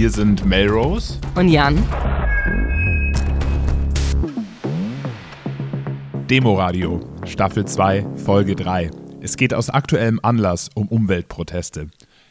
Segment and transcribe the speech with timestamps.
[0.00, 1.76] Hier sind Melrose und Jan.
[6.30, 8.90] Demoradio, Staffel 2, Folge 3.
[9.20, 11.88] Es geht aus aktuellem Anlass um Umweltproteste.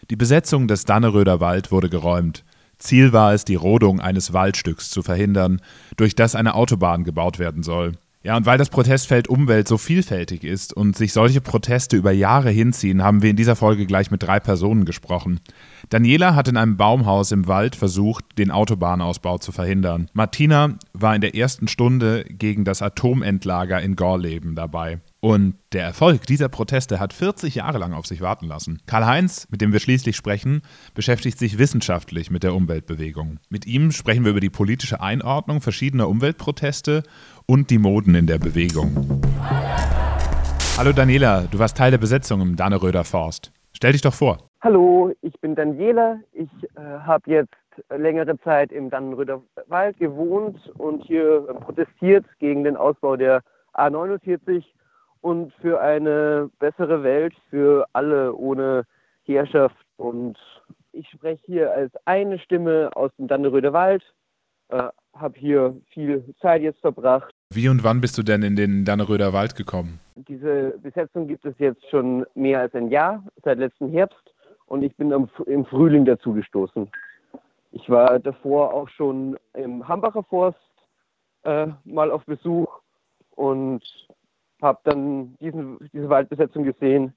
[0.09, 2.43] Die Besetzung des Danneröder Wald wurde geräumt.
[2.79, 5.61] Ziel war es, die Rodung eines Waldstücks zu verhindern,
[5.95, 7.97] durch das eine Autobahn gebaut werden soll.
[8.29, 12.51] Ja, und weil das Protestfeld Umwelt so vielfältig ist und sich solche Proteste über Jahre
[12.51, 15.39] hinziehen, haben wir in dieser Folge gleich mit drei Personen gesprochen.
[15.89, 20.11] Daniela hat in einem Baumhaus im Wald versucht, den Autobahnausbau zu verhindern.
[20.13, 24.99] Martina war in der ersten Stunde gegen das Atomendlager in Gorleben dabei.
[25.21, 28.79] Und der Erfolg dieser Proteste hat 40 Jahre lang auf sich warten lassen.
[28.85, 30.61] Karl-Heinz, mit dem wir schließlich sprechen,
[30.93, 33.39] beschäftigt sich wissenschaftlich mit der Umweltbewegung.
[33.49, 37.03] Mit ihm sprechen wir über die politische Einordnung verschiedener Umweltproteste
[37.49, 38.91] und die Moden in der Bewegung.
[40.77, 43.51] Hallo Daniela, du warst Teil der Besetzung im Danneröder Forst.
[43.73, 44.37] Stell dich doch vor.
[44.61, 46.19] Hallo, ich bin Daniela.
[46.31, 47.55] Ich äh, habe jetzt
[47.89, 53.41] längere Zeit im Dannenröder Wald gewohnt und hier äh, protestiert gegen den Ausbau der
[53.73, 54.63] A49
[55.21, 58.83] und für eine bessere Welt für alle ohne
[59.23, 59.75] Herrschaft.
[59.97, 60.37] Und
[60.91, 64.03] ich spreche hier als eine Stimme aus dem Danneröder Wald,
[64.67, 67.33] äh, habe hier viel Zeit jetzt verbracht.
[67.51, 69.99] Wie und wann bist du denn in den Danneröder Wald gekommen?
[70.15, 74.21] Diese Besetzung gibt es jetzt schon mehr als ein Jahr, seit letzten Herbst,
[74.67, 76.87] und ich bin im Frühling dazu gestoßen.
[77.71, 80.59] Ich war davor auch schon im Hambacher Forst
[81.41, 82.67] äh, mal auf Besuch
[83.31, 83.81] und
[84.61, 87.13] habe dann diesen, diese Waldbesetzung gesehen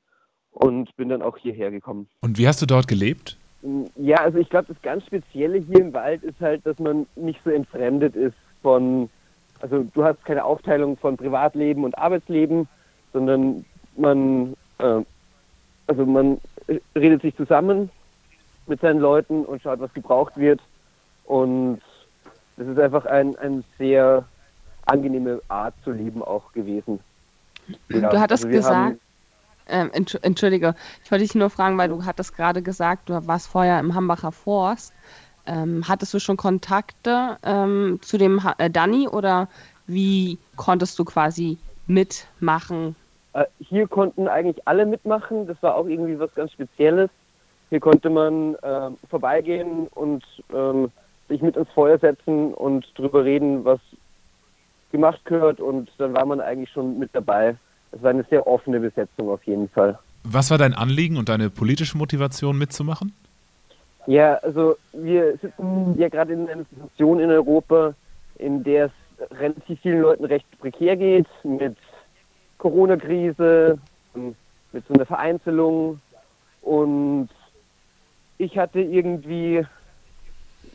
[0.52, 2.08] und bin dann auch hierher gekommen.
[2.22, 3.36] Und wie hast du dort gelebt?
[3.96, 7.41] Ja, also ich glaube, das ganz Spezielle hier im Wald ist halt, dass man nicht
[7.44, 9.11] so entfremdet ist von,
[9.62, 12.68] also du hast keine Aufteilung von Privatleben und Arbeitsleben,
[13.12, 13.64] sondern
[13.96, 15.00] man, äh,
[15.86, 16.41] also man
[16.96, 17.90] redet sich zusammen
[18.66, 20.61] mit seinen Leuten und schaut, was gebraucht wird.
[21.24, 21.80] Und
[22.56, 24.24] das ist einfach ein, eine sehr
[24.86, 26.98] angenehme Art zu leben auch gewesen.
[27.89, 28.98] Ja, du hattest also gesagt,
[29.68, 30.74] ähm, Entschuldige,
[31.05, 34.33] ich wollte dich nur fragen, weil du hattest gerade gesagt, du warst vorher im Hambacher
[34.33, 34.92] Forst.
[35.47, 39.48] Ähm, hattest du schon Kontakte ähm, zu dem ha äh, Danny oder
[39.86, 42.95] wie konntest du quasi mitmachen?
[43.33, 45.47] Äh, hier konnten eigentlich alle mitmachen.
[45.47, 47.11] Das war auch irgendwie was ganz Spezielles.
[47.70, 50.23] Hier konnte man äh, vorbeigehen und
[50.55, 50.91] ähm,
[51.29, 53.81] sich mit ins Feuer setzen und drüber reden, was
[54.92, 57.57] gemacht gehört und dann war man eigentlich schon mit dabei.
[57.91, 59.98] Es war eine sehr offene Besetzung auf jeden Fall.
[60.23, 63.13] Was war dein Anliegen und deine politische Motivation mitzumachen?
[64.07, 67.95] Ja, also wir sitzen ja gerade in einer Situation in Europa,
[68.36, 71.77] in der es relativ vielen Leuten recht prekär geht, mit
[72.58, 73.79] Corona-Krise,
[74.14, 76.01] mit so einer Vereinzelung.
[76.63, 77.29] Und
[78.39, 79.64] ich hatte irgendwie,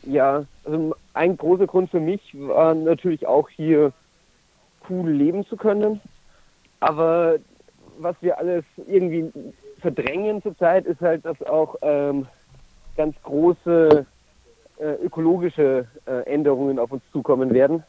[0.04, 3.92] ja, also ein großer Grund für mich war natürlich auch hier
[4.88, 6.00] cool leben zu können.
[6.80, 7.36] Aber
[7.98, 9.30] was wir alles irgendwie
[9.80, 12.26] verdrängen zurzeit, ist halt, dass auch ähm,
[12.98, 14.04] ganz große
[14.78, 17.82] äh, ökologische äh, Änderungen auf uns zukommen werden.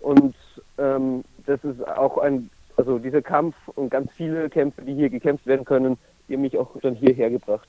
[0.00, 0.34] Und
[0.78, 5.46] ähm, das ist auch ein, also dieser Kampf und ganz viele Kämpfe, die hier gekämpft
[5.46, 5.98] werden können,
[6.28, 7.68] die haben mich auch dann hierher gebracht.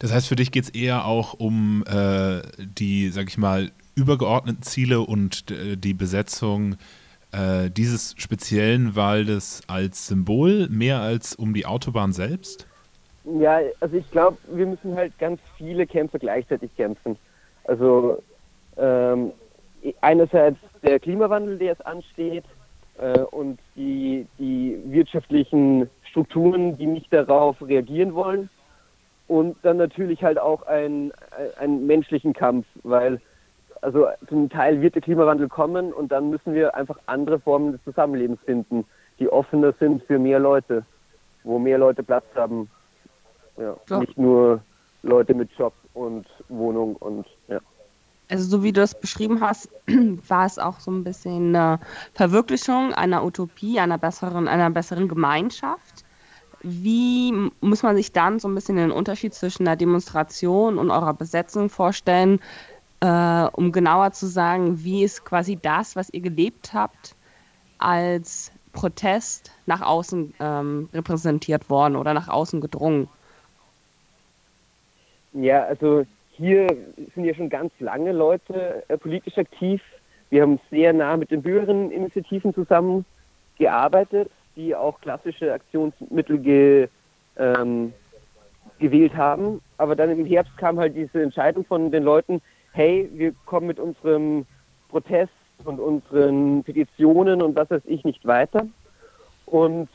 [0.00, 4.62] Das heißt, für dich geht es eher auch um äh, die, sag ich mal, übergeordneten
[4.62, 6.76] Ziele und äh, die Besetzung
[7.30, 12.66] äh, dieses speziellen Waldes als Symbol, mehr als um die Autobahn selbst?
[13.24, 17.16] Ja, also ich glaube, wir müssen halt ganz viele Kämpfe gleichzeitig kämpfen.
[17.64, 18.22] Also
[18.76, 19.32] ähm,
[20.00, 22.44] einerseits der Klimawandel, der jetzt ansteht,
[22.98, 28.48] äh, und die, die wirtschaftlichen Strukturen, die nicht darauf reagieren wollen.
[29.28, 31.12] Und dann natürlich halt auch einen,
[31.58, 33.20] einen menschlichen Kampf, weil
[33.80, 37.82] also zum Teil wird der Klimawandel kommen und dann müssen wir einfach andere Formen des
[37.82, 38.84] Zusammenlebens finden,
[39.18, 40.84] die offener sind für mehr Leute,
[41.44, 42.70] wo mehr Leute Platz haben.
[43.56, 43.98] Ja, ja.
[44.00, 44.62] Nicht nur
[45.02, 47.60] Leute mit Job und Wohnung und ja.
[48.30, 49.68] Also so wie du es beschrieben hast,
[50.28, 51.80] war es auch so ein bisschen eine
[52.14, 56.04] Verwirklichung einer Utopie, einer besseren, einer besseren Gemeinschaft.
[56.62, 61.12] Wie muss man sich dann so ein bisschen den Unterschied zwischen der Demonstration und eurer
[61.12, 62.40] Besetzung vorstellen?
[63.02, 67.16] äh, um genauer zu sagen, wie ist quasi das, was ihr gelebt habt,
[67.78, 73.08] als Protest nach außen ähm, repräsentiert worden oder nach außen gedrungen?
[75.32, 76.66] Ja, also hier
[77.14, 79.82] sind ja schon ganz lange Leute äh, politisch aktiv.
[80.30, 86.88] wir haben sehr nah mit den Bürgerinitiativen zusammengearbeitet, die auch klassische Aktionsmittel ge,
[87.36, 87.92] ähm,
[88.78, 89.60] gewählt haben.
[89.78, 92.42] Aber dann im Herbst kam halt diese Entscheidung von den Leuten,
[92.72, 94.46] hey, wir kommen mit unserem
[94.88, 95.32] Protest
[95.64, 98.66] und unseren Petitionen und was weiß ich nicht weiter.
[99.46, 99.88] Und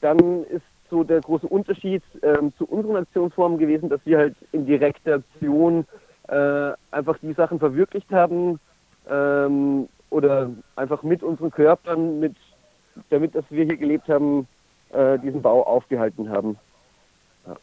[0.00, 4.66] dann ist so der große Unterschied ähm, zu unseren Aktionsformen gewesen, dass wir halt in
[4.66, 5.86] direkter Aktion
[6.28, 8.60] äh, einfach die Sachen verwirklicht haben
[9.10, 12.36] ähm, oder einfach mit unseren Körpern, mit,
[13.08, 14.46] damit, dass wir hier gelebt haben,
[14.90, 16.58] äh, diesen Bau aufgehalten haben.
[17.46, 17.56] Ja.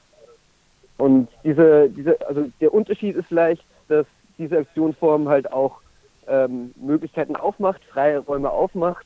[0.97, 4.07] Und diese, diese, also der Unterschied ist vielleicht, dass
[4.39, 5.81] diese Aktionsform halt auch
[6.27, 9.05] ähm, Möglichkeiten aufmacht, freie Räume aufmacht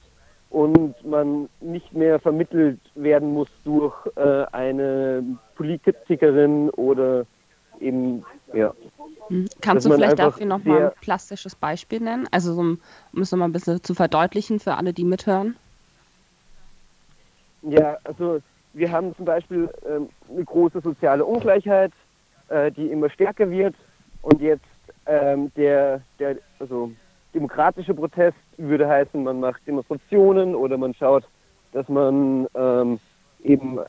[0.54, 5.24] und man nicht mehr vermittelt werden muss durch äh, eine
[5.56, 7.26] Politikerin oder
[7.80, 8.24] eben,
[8.54, 8.72] ja.
[9.30, 9.48] Hm.
[9.62, 12.28] Kannst du vielleicht dafür nochmal ein plastisches Beispiel nennen?
[12.30, 12.80] Also so, um
[13.20, 15.56] es nochmal ein bisschen zu verdeutlichen für alle, die mithören.
[17.64, 18.40] Ja, also
[18.74, 21.94] wir haben zum Beispiel ähm, eine große soziale Ungleichheit,
[22.50, 23.74] äh, die immer stärker wird
[24.22, 24.66] und jetzt
[25.08, 26.92] ähm, der, der, also
[27.34, 31.24] demokratischer Protest würde heißen, man macht Demonstrationen oder man schaut,
[31.72, 33.00] dass man ähm,
[33.44, 33.80] eben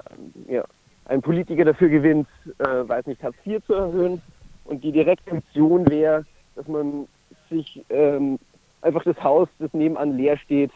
[0.49, 0.65] ja,
[1.07, 4.23] einen Politiker dafür gewinnt, äh, weiß nicht, Hartz IV zu erhöhen.
[4.65, 6.25] Und die direkte Aktion wäre,
[6.55, 7.07] dass man
[7.51, 8.39] sich ähm,
[8.81, 10.71] einfach das Haus, das nebenan leer steht,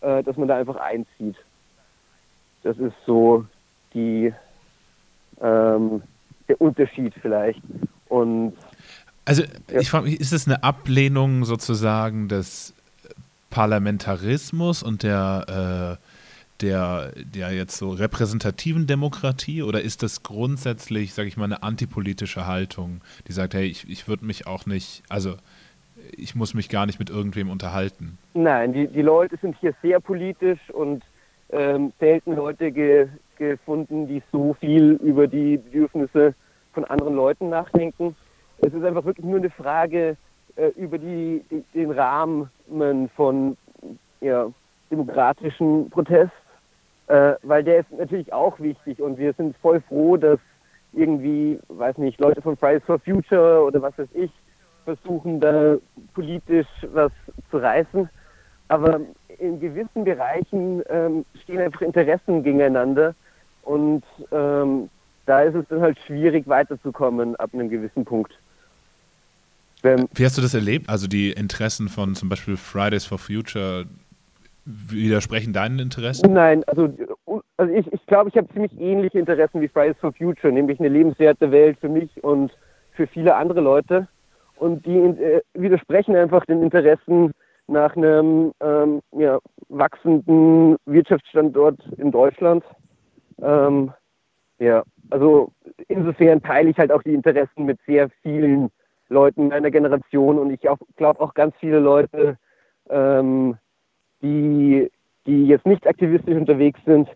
[0.00, 1.36] äh, dass man da einfach einzieht.
[2.62, 3.44] Das ist so
[3.94, 4.32] die,
[5.40, 6.02] ähm,
[6.48, 7.62] der Unterschied vielleicht.
[8.08, 8.54] Und
[9.28, 9.80] also ja.
[9.80, 12.72] ich frage mich, ist es eine Ablehnung sozusagen des
[13.50, 21.28] Parlamentarismus und der, äh, der, der jetzt so repräsentativen Demokratie oder ist das grundsätzlich, sage
[21.28, 25.34] ich mal, eine antipolitische Haltung, die sagt, hey, ich, ich würde mich auch nicht, also
[26.16, 28.16] ich muss mich gar nicht mit irgendwem unterhalten?
[28.32, 31.02] Nein, die, die Leute sind hier sehr politisch und
[31.50, 36.34] ähm, selten Leute ge, gefunden, die so viel über die Bedürfnisse
[36.72, 38.16] von anderen Leuten nachdenken.
[38.60, 40.16] Es ist einfach wirklich nur eine Frage
[40.56, 42.50] äh, über die, die, den Rahmen
[43.14, 43.56] von
[44.20, 44.48] ja,
[44.90, 46.32] demokratischen Protest,
[47.06, 50.38] äh, weil der ist natürlich auch wichtig und wir sind voll froh, dass
[50.92, 54.30] irgendwie, weiß nicht, Leute von Fridays for Future oder was weiß ich,
[54.84, 55.76] versuchen da
[56.14, 57.12] politisch was
[57.50, 58.08] zu reißen.
[58.68, 59.00] Aber
[59.38, 63.14] in gewissen Bereichen ähm, stehen einfach Interessen gegeneinander
[63.62, 64.02] und
[64.32, 64.90] ähm,
[65.26, 68.38] da ist es dann halt schwierig weiterzukommen ab einem gewissen Punkt.
[69.84, 70.88] Ähm, Wie hast du das erlebt?
[70.88, 73.86] Also die Interessen von zum Beispiel Fridays for Future
[74.64, 76.32] widersprechen deinen Interessen?
[76.32, 76.94] Nein, also,
[77.56, 80.88] also ich, ich glaube, ich habe ziemlich ähnliche Interessen wie Fridays for Future, nämlich eine
[80.88, 82.52] lebenswerte Welt für mich und
[82.92, 84.08] für viele andere Leute.
[84.56, 87.32] Und die äh, widersprechen einfach den Interessen
[87.68, 89.38] nach einem ähm, ja,
[89.68, 92.64] wachsenden Wirtschaftsstandort in Deutschland.
[93.40, 93.92] Ähm,
[94.58, 95.52] ja, also
[95.86, 98.70] insofern teile ich halt auch die Interessen mit sehr vielen
[99.08, 102.36] Leuten meiner Generation und ich glaube auch ganz viele Leute,
[102.90, 103.56] ähm,
[104.22, 104.90] die,
[105.26, 107.08] die jetzt nicht aktivistisch unterwegs sind,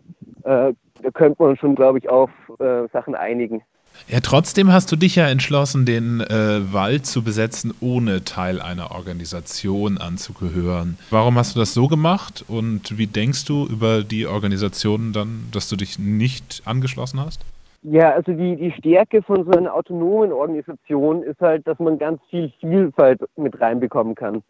[0.43, 2.29] äh, da könnte man schon, glaube ich, auf
[2.59, 3.61] äh, Sachen einigen.
[4.07, 8.91] Ja, trotzdem hast du dich ja entschlossen, den äh, Wald zu besetzen, ohne Teil einer
[8.91, 10.97] Organisation anzugehören.
[11.11, 15.69] Warum hast du das so gemacht und wie denkst du über die Organisation dann, dass
[15.69, 17.41] du dich nicht angeschlossen hast?
[17.85, 22.21] Ja, also die, die Stärke von so einer autonomen Organisation ist halt, dass man ganz
[22.29, 24.41] viel Vielfalt mit reinbekommen kann.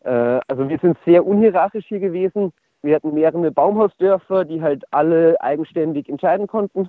[0.00, 2.52] Äh, also wir sind sehr unhierarchisch hier gewesen.
[2.82, 6.88] Wir hatten mehrere Baumhausdörfer, die halt alle eigenständig entscheiden konnten.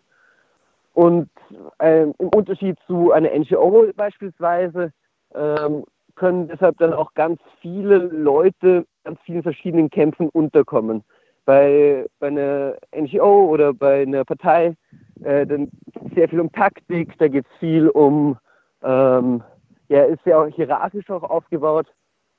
[0.96, 1.30] Und
[1.78, 4.92] äh, im Unterschied zu einer NGO beispielsweise
[5.36, 5.84] ähm,
[6.16, 11.04] können deshalb dann auch ganz viele Leute ganz vielen verschiedenen Kämpfen unterkommen.
[11.46, 14.76] Bei, bei einer NGO oder bei einer Partei
[15.24, 18.38] äh, dann geht es sehr viel um Taktik, da geht es viel um,
[18.84, 19.44] ähm,
[19.90, 21.88] ja, ist ja auch hierarchisch auch aufgebaut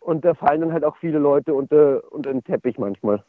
[0.01, 3.23] und da fallen dann halt auch viele Leute unter, unter den Teppich manchmal.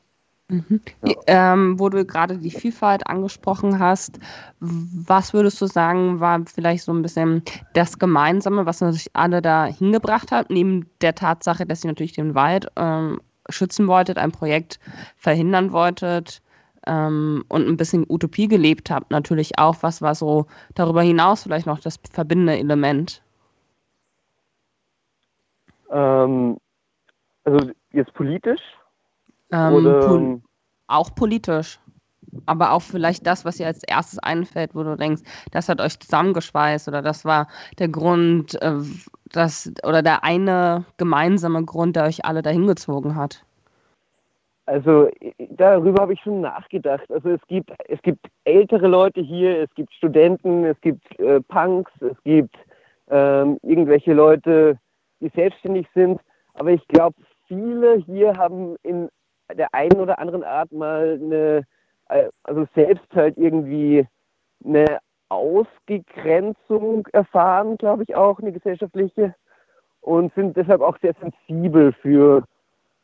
[0.49, 0.81] Mhm.
[1.05, 1.53] Ja.
[1.53, 4.19] Ähm, wo du gerade die Vielfalt angesprochen hast,
[4.59, 9.65] was würdest du sagen, war vielleicht so ein bisschen das Gemeinsame, was natürlich alle da
[9.65, 14.79] hingebracht hat, neben der Tatsache, dass ihr natürlich den Wald ähm, schützen wolltet, ein Projekt
[15.15, 16.41] verhindern wolltet,
[16.85, 19.77] ähm, und ein bisschen Utopie gelebt habt, natürlich auch.
[19.81, 23.21] Was war so darüber hinaus vielleicht noch das verbindende Element?
[25.91, 26.57] Ähm,
[27.45, 28.61] also jetzt politisch?
[29.51, 29.99] Ähm, oder?
[30.07, 30.41] Pol
[30.87, 31.79] auch politisch.
[32.45, 35.21] Aber auch vielleicht das, was dir als erstes einfällt, wo du denkst,
[35.51, 37.47] das hat euch zusammengeschweißt oder das war
[37.79, 38.79] der Grund, äh,
[39.31, 43.43] das oder der eine gemeinsame Grund, der euch alle dahin gezogen hat?
[44.65, 45.09] Also
[45.49, 47.11] darüber habe ich schon nachgedacht.
[47.11, 51.91] Also es gibt es gibt ältere Leute hier, es gibt Studenten, es gibt äh, Punks,
[52.01, 52.55] es gibt
[53.09, 54.77] ähm, irgendwelche Leute,
[55.19, 56.21] die selbstständig sind.
[56.53, 57.15] Aber ich glaube,
[57.47, 59.09] viele hier haben in
[59.53, 61.63] der einen oder anderen Art mal eine, äh,
[62.07, 64.07] also selbst halt irgendwie
[64.63, 69.35] eine Ausgegrenzung erfahren, glaube ich auch, eine gesellschaftliche,
[70.03, 72.43] und sind deshalb auch sehr sensibel für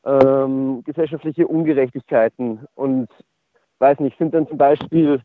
[0.06, 3.10] ähm, gesellschaftliche Ungerechtigkeiten und
[3.80, 5.22] weiß nicht, sind dann zum Beispiel,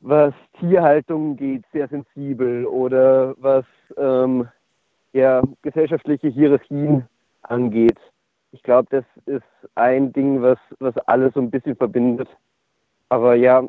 [0.00, 3.64] was Tierhaltung geht, sehr sensibel oder was
[3.96, 4.48] ähm,
[5.12, 7.06] ja, gesellschaftliche Hierarchien
[7.42, 7.98] angeht.
[8.52, 9.42] Ich glaube, das ist
[9.74, 12.28] ein Ding, was, was alles so ein bisschen verbindet.
[13.10, 13.64] Aber ja,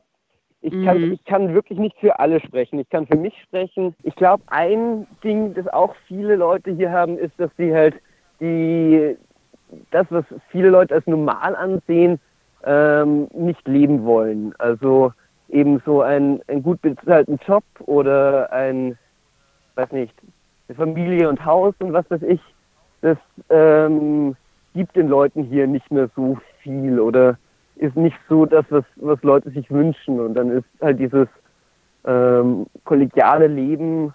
[0.62, 1.14] ich kann, mhm.
[1.14, 2.80] ich kann wirklich nicht für alle sprechen.
[2.80, 3.96] Ich kann für mich sprechen.
[4.04, 7.96] Ich glaube, ein Ding, das auch viele Leute hier haben, ist, dass sie halt
[8.40, 9.18] die,
[9.90, 12.20] das, was viele Leute als normal ansehen,
[12.64, 14.54] ähm, nicht leben wollen.
[14.60, 15.12] Also
[15.50, 18.98] eben so ein, ein gut bezahlten Job oder ein,
[19.76, 20.14] weiß nicht,
[20.68, 22.42] eine Familie und Haus und was weiß ich.
[23.02, 23.18] Das
[23.50, 24.36] ähm,
[24.76, 27.38] gibt den Leuten hier nicht mehr so viel oder
[27.82, 30.20] ist nicht so das, was, was Leute sich wünschen.
[30.20, 31.28] Und dann ist halt dieses
[32.06, 34.14] ähm, kollegiale Leben,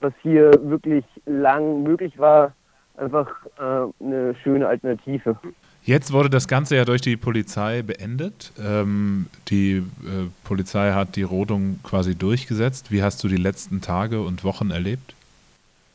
[0.00, 2.52] was hier wirklich lang möglich war,
[2.96, 5.36] einfach äh, eine schöne Alternative.
[5.82, 8.52] Jetzt wurde das Ganze ja durch die Polizei beendet.
[8.60, 12.90] Ähm, die äh, Polizei hat die Rodung quasi durchgesetzt.
[12.90, 15.14] Wie hast du die letzten Tage und Wochen erlebt?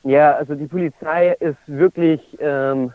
[0.03, 2.93] Ja, also die Polizei ist wirklich ähm,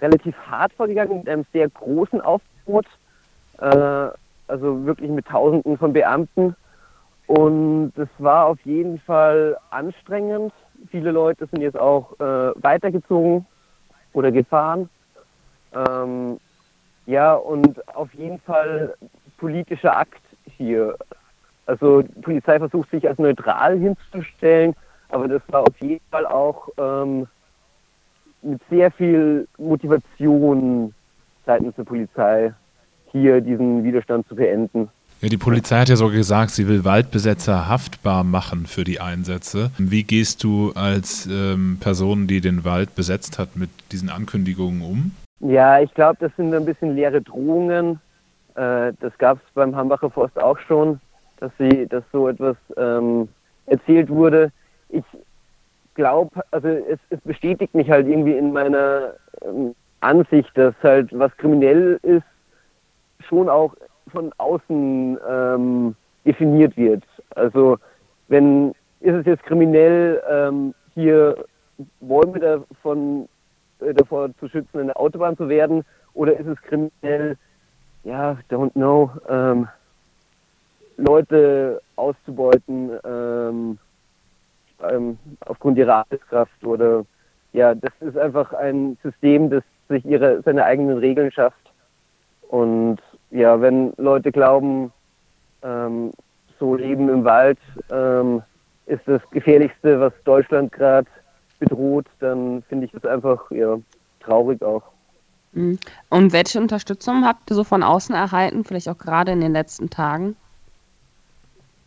[0.00, 2.86] relativ hart vorgegangen mit einem sehr großen Aufgebot
[3.58, 4.08] äh,
[4.48, 6.54] also wirklich mit Tausenden von Beamten.
[7.26, 10.52] Und es war auf jeden Fall anstrengend.
[10.90, 13.46] Viele Leute sind jetzt auch äh, weitergezogen
[14.12, 14.88] oder gefahren.
[15.74, 16.38] Ähm,
[17.06, 18.94] ja, und auf jeden Fall
[19.38, 20.96] politischer Akt hier.
[21.66, 24.74] Also die Polizei versucht sich als neutral hinzustellen,
[25.08, 27.26] aber das war auf jeden Fall auch ähm,
[28.42, 30.94] mit sehr viel Motivation
[31.44, 32.54] seitens der Polizei
[33.20, 34.88] hier diesen Widerstand zu beenden.
[35.22, 39.70] Ja, die Polizei hat ja sogar gesagt, sie will Waldbesetzer haftbar machen für die Einsätze.
[39.78, 45.12] Wie gehst du als ähm, Person, die den Wald besetzt hat, mit diesen Ankündigungen um?
[45.40, 47.98] Ja, ich glaube, das sind ein bisschen leere Drohungen.
[48.56, 51.00] Äh, das gab es beim Hambacher Forst auch schon,
[51.38, 53.28] dass sie, dass so etwas ähm,
[53.66, 54.50] erzählt wurde.
[54.90, 55.04] Ich
[55.94, 61.34] glaube, also es, es, bestätigt mich halt irgendwie in meiner ähm, Ansicht, dass halt was
[61.38, 62.24] kriminell ist,
[63.28, 63.74] schon auch
[64.12, 65.94] von außen ähm,
[66.24, 67.02] definiert wird.
[67.34, 67.78] Also
[68.28, 71.44] wenn ist es jetzt kriminell, ähm, hier
[72.00, 73.28] Bäume davon,
[73.80, 77.36] äh, davor zu schützen, eine Autobahn zu werden, oder ist es kriminell,
[78.04, 79.68] ja, don't know, ähm,
[80.96, 83.78] Leute auszubeuten ähm,
[84.82, 87.04] ähm, aufgrund ihrer Arbeitskraft oder
[87.52, 91.72] ja, das ist einfach ein System, das sich ihre, seine eigenen Regeln schafft
[92.48, 92.98] und
[93.30, 94.92] ja, wenn Leute glauben,
[95.62, 96.12] ähm,
[96.58, 97.58] so Leben im Wald
[97.90, 98.42] ähm,
[98.86, 101.08] ist das Gefährlichste, was Deutschland gerade
[101.58, 103.76] bedroht, dann finde ich das einfach ja,
[104.20, 104.82] traurig auch.
[105.52, 105.78] Mhm.
[106.10, 109.90] Und welche Unterstützung habt ihr so von außen erhalten, vielleicht auch gerade in den letzten
[109.90, 110.36] Tagen?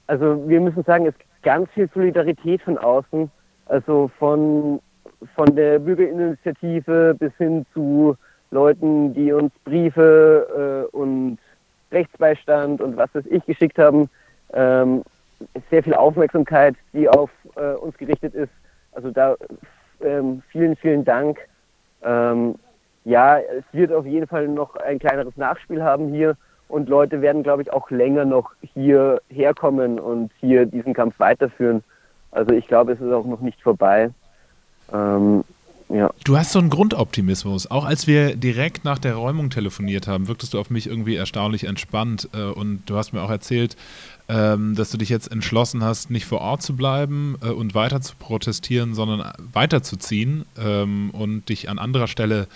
[0.07, 3.29] Also wir müssen sagen, es gibt ganz viel Solidarität von außen,
[3.67, 4.79] also von,
[5.35, 8.17] von der Bürgerinitiative bis hin zu
[8.51, 11.37] Leuten, die uns Briefe äh, und
[11.91, 14.09] Rechtsbeistand und was weiß ich geschickt haben.
[14.53, 15.03] Ähm,
[15.69, 18.51] sehr viel Aufmerksamkeit, die auf äh, uns gerichtet ist.
[18.91, 19.35] Also da
[20.01, 21.39] ähm, vielen, vielen Dank.
[22.03, 22.55] Ähm,
[23.05, 26.35] ja, es wird auf jeden Fall noch ein kleineres Nachspiel haben hier
[26.67, 31.83] und Leute werden, glaube ich, auch länger noch hier herkommen und hier diesen Kampf weiterführen.
[32.31, 34.11] Also ich glaube, es ist auch noch nicht vorbei.
[34.93, 35.43] Ähm,
[35.89, 36.13] ja.
[36.23, 37.69] Du hast so einen Grundoptimismus.
[37.71, 41.63] Auch als wir direkt nach der Räumung telefoniert haben, wirktest du auf mich irgendwie erstaunlich
[41.63, 42.29] entspannt.
[42.33, 43.75] Äh, und du hast mir auch erzählt,
[44.27, 48.01] ähm, dass du dich jetzt entschlossen hast, nicht vor Ort zu bleiben äh, und weiter
[48.01, 52.47] zu protestieren, sondern weiterzuziehen ähm, und dich an anderer Stelle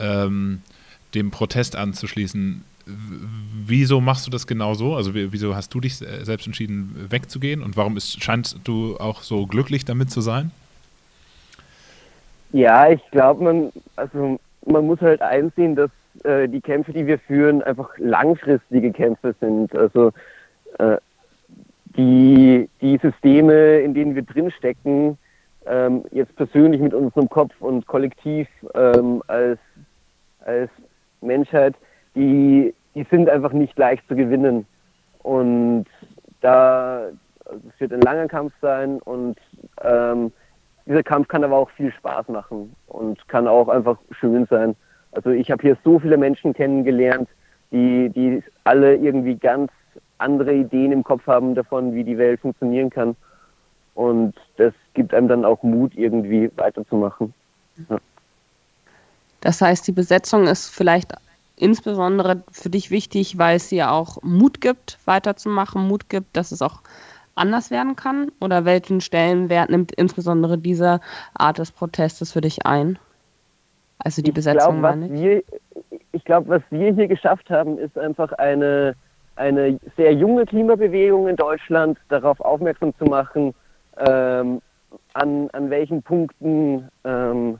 [0.00, 0.62] ähm,
[1.14, 2.64] dem Protest anzuschließen.
[3.66, 4.96] Wieso machst du das genau so?
[4.96, 7.62] Also wieso hast du dich selbst entschieden, wegzugehen?
[7.62, 10.50] Und warum ist, scheinst du auch so glücklich damit zu sein?
[12.52, 15.90] Ja, ich glaube, man, also man muss halt einsehen, dass
[16.24, 19.74] äh, die Kämpfe, die wir führen, einfach langfristige Kämpfe sind.
[19.76, 20.12] Also
[20.78, 20.96] äh,
[21.96, 25.16] die, die Systeme, in denen wir drinstecken,
[25.66, 29.58] ähm, jetzt persönlich mit unserem Kopf und kollektiv ähm, als,
[30.44, 30.70] als
[31.20, 31.74] Menschheit,
[32.14, 34.66] die, die sind einfach nicht leicht zu gewinnen.
[35.22, 35.86] Und
[36.40, 37.10] da
[37.44, 39.36] also es wird ein langer Kampf sein und
[39.82, 40.32] ähm,
[40.86, 44.76] dieser Kampf kann aber auch viel Spaß machen und kann auch einfach schön sein.
[45.12, 47.28] Also ich habe hier so viele Menschen kennengelernt,
[47.70, 49.70] die, die alle irgendwie ganz
[50.18, 53.16] andere Ideen im Kopf haben davon, wie die Welt funktionieren kann.
[53.94, 57.34] Und das gibt einem dann auch Mut, irgendwie weiterzumachen.
[57.88, 57.98] Ja.
[59.40, 61.14] Das heißt, die Besetzung ist vielleicht
[61.56, 66.62] insbesondere für dich wichtig, weil es dir auch Mut gibt, weiterzumachen, Mut gibt, dass es
[66.62, 66.80] auch
[67.34, 68.30] anders werden kann?
[68.40, 71.00] Oder welchen Stellenwert nimmt insbesondere diese
[71.34, 72.98] Art des Protestes für dich ein?
[73.98, 75.44] Also die ich Besetzung, glaub, meine ich.
[76.12, 78.94] ich glaube, was wir hier geschafft haben, ist einfach eine,
[79.36, 83.54] eine sehr junge Klimabewegung in Deutschland darauf aufmerksam zu machen,
[83.98, 84.62] ähm,
[85.12, 87.58] an, an welchen Punkten ähm,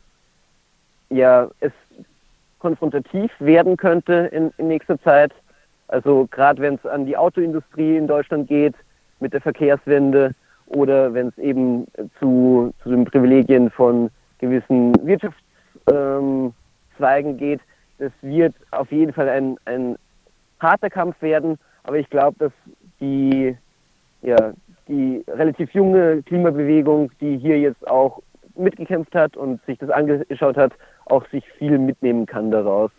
[1.10, 1.72] ja, es
[2.58, 5.32] konfrontativ werden könnte in, in nächster Zeit.
[5.88, 8.74] Also gerade wenn es an die Autoindustrie in Deutschland geht,
[9.20, 10.34] mit der Verkehrswende
[10.66, 11.86] oder wenn es eben
[12.18, 16.52] zu, zu den Privilegien von gewissen Wirtschaftszweigen
[17.32, 17.60] ähm, geht.
[17.98, 19.96] Das wird auf jeden Fall ein, ein
[20.60, 22.52] harter Kampf werden, aber ich glaube, dass
[23.00, 23.56] die,
[24.22, 24.52] ja,
[24.88, 28.22] die relativ junge Klimabewegung, die hier jetzt auch
[28.56, 30.72] mitgekämpft hat und sich das angeschaut hat,
[31.06, 32.90] auch sich viel mitnehmen kann daraus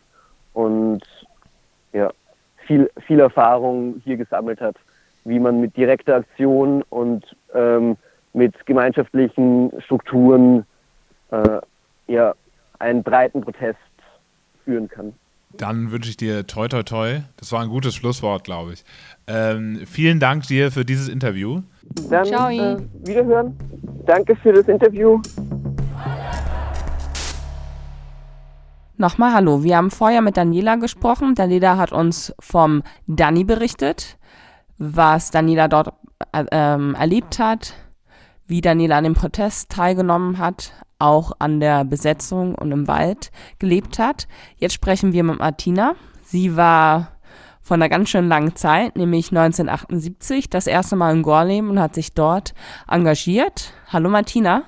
[0.53, 1.01] und
[1.93, 2.11] ja,
[2.67, 4.75] viel, viel Erfahrung hier gesammelt hat
[5.23, 7.23] wie man mit direkter Aktion und
[7.53, 7.97] ähm,
[8.33, 10.65] mit gemeinschaftlichen Strukturen
[11.31, 11.59] äh,
[12.07, 12.33] ja,
[12.79, 13.77] einen breiten Protest
[14.63, 15.13] führen kann.
[15.57, 17.19] Dann wünsche ich dir toi toi toi.
[17.37, 18.85] Das war ein gutes Schlusswort, glaube ich.
[19.27, 21.61] Ähm, vielen Dank dir für dieses Interview.
[22.09, 22.49] Dann Ciao.
[22.49, 23.57] Äh, wiederhören.
[24.05, 25.21] Danke für das Interview.
[28.97, 29.63] Nochmal Hallo.
[29.63, 31.35] Wir haben vorher mit Daniela gesprochen.
[31.35, 34.17] Daniela hat uns vom Dani berichtet
[34.81, 35.93] was Daniela dort
[36.33, 37.73] äh, ähm, erlebt hat,
[38.47, 43.99] wie Daniela an dem Protest teilgenommen hat, auch an der Besetzung und im Wald gelebt
[43.99, 44.27] hat.
[44.57, 45.93] Jetzt sprechen wir mit Martina.
[46.23, 47.11] Sie war
[47.61, 51.93] von einer ganz schön langen Zeit, nämlich 1978, das erste Mal in Gorleben und hat
[51.93, 52.55] sich dort
[52.87, 53.73] engagiert.
[53.89, 54.63] Hallo Martina.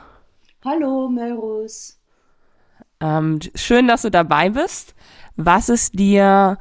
[0.64, 1.94] Hallo Melrose.
[3.00, 4.94] Ähm, schön, dass du dabei bist.
[5.38, 6.60] Was ist dir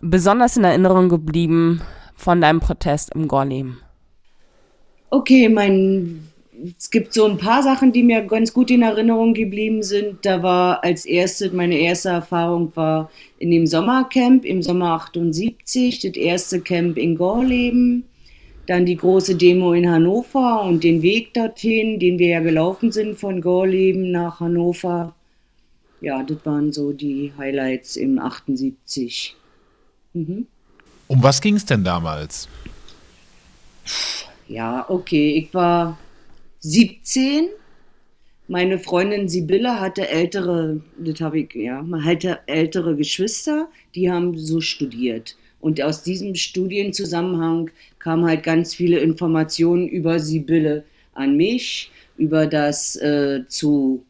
[0.00, 1.80] besonders in Erinnerung geblieben
[2.18, 3.80] von deinem Protest im Gorleben?
[5.10, 6.28] Okay, mein,
[6.76, 10.26] es gibt so ein paar Sachen, die mir ganz gut in Erinnerung geblieben sind.
[10.26, 16.12] Da war als erste, meine erste Erfahrung war in dem Sommercamp im Sommer 78, das
[16.16, 18.04] erste Camp in Gorleben.
[18.66, 23.16] Dann die große Demo in Hannover und den Weg dorthin, den wir ja gelaufen sind
[23.16, 25.14] von Gorleben nach Hannover.
[26.00, 29.36] Ja, das waren so die Highlights im 78.
[30.12, 30.46] Mhm.
[31.08, 32.48] Um was ging es denn damals?
[34.46, 35.98] Ja, okay, ich war
[36.60, 37.48] 17.
[38.46, 44.60] Meine Freundin Sibylle hatte ältere, das habe ich, ja, hatte ältere Geschwister, die haben so
[44.60, 45.36] studiert.
[45.60, 52.96] Und aus diesem Studienzusammenhang kamen halt ganz viele Informationen über Sibylle an mich, über das
[52.96, 54.04] äh, zu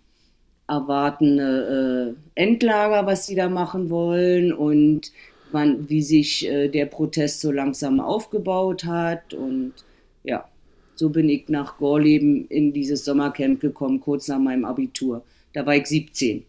[0.68, 5.12] erwartende äh, Endlager, was sie da machen wollen und
[5.52, 9.34] wann, wie sich äh, der Protest so langsam aufgebaut hat.
[9.34, 9.72] Und
[10.24, 10.48] ja,
[10.94, 15.22] so bin ich nach Gorleben in dieses Sommercamp gekommen, kurz nach meinem Abitur.
[15.52, 16.44] Da war ich 17.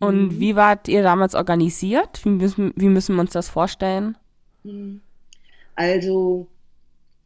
[0.00, 0.40] Und mhm.
[0.40, 2.24] wie wart ihr damals organisiert?
[2.24, 4.16] Wie müssen, wie müssen wir uns das vorstellen?
[4.62, 5.00] Mhm.
[5.74, 6.48] Also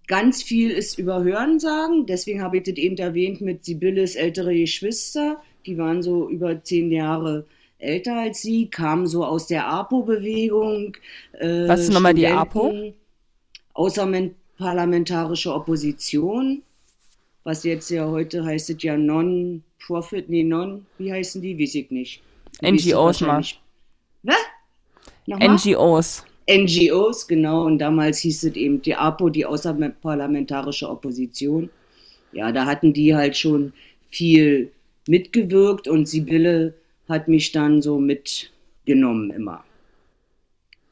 [0.07, 2.07] ganz viel ist über Hörensagen.
[2.07, 5.43] Deswegen habe ich das eben erwähnt mit Sibylles ältere Geschwister.
[5.67, 7.47] Die waren so über zehn Jahre
[7.83, 10.97] älter als sie, kam so aus der APO-Bewegung.
[11.33, 12.93] Äh, Was ist nochmal die APO?
[13.75, 16.63] Außerparlamentarische Opposition.
[17.45, 21.59] Was jetzt ja heute heißt es ja Non-Profit, nee, Non, wie heißen die?
[21.59, 22.23] Weiß ich nicht.
[22.63, 23.43] NGOs mal.
[24.23, 24.37] Was?
[25.27, 26.25] NGOs.
[26.49, 27.65] NGOs, genau.
[27.65, 31.71] Und damals hieß es eben die APO, die Außerparlamentarische Opposition.
[32.33, 33.73] Ja, da hatten die halt schon
[34.11, 34.71] viel
[35.07, 36.75] mitgewirkt und Sibylle
[37.09, 39.65] hat mich dann so mitgenommen immer.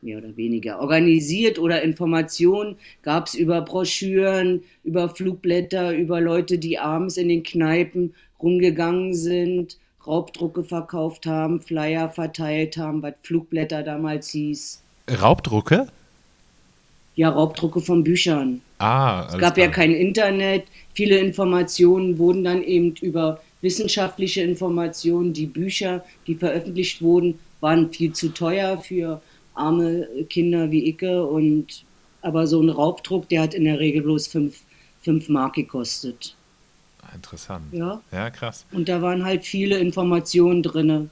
[0.02, 0.80] Mehr oder weniger.
[0.80, 7.42] Organisiert oder Informationen gab es über Broschüren, über Flugblätter, über Leute, die abends in den
[7.42, 14.82] Kneipen rumgegangen sind, Raubdrucke verkauft haben, Flyer verteilt haben, was Flugblätter damals hieß.
[15.20, 15.88] Raubdrucke?
[17.16, 18.62] Ja, Raubdrucke von Büchern.
[18.78, 19.66] Ah, es gab klar.
[19.66, 20.64] ja kein Internet.
[20.94, 25.32] Viele Informationen wurden dann eben über wissenschaftliche Informationen.
[25.32, 29.20] Die Bücher, die veröffentlicht wurden, waren viel zu teuer für
[29.54, 31.24] arme Kinder wie Icke.
[31.24, 31.84] Und,
[32.22, 36.34] aber so ein Raubdruck, der hat in der Regel bloß 5 Mark gekostet.
[37.14, 37.64] Interessant.
[37.72, 38.00] Ja.
[38.12, 38.64] Ja, krass.
[38.72, 41.10] Und da waren halt viele Informationen drin.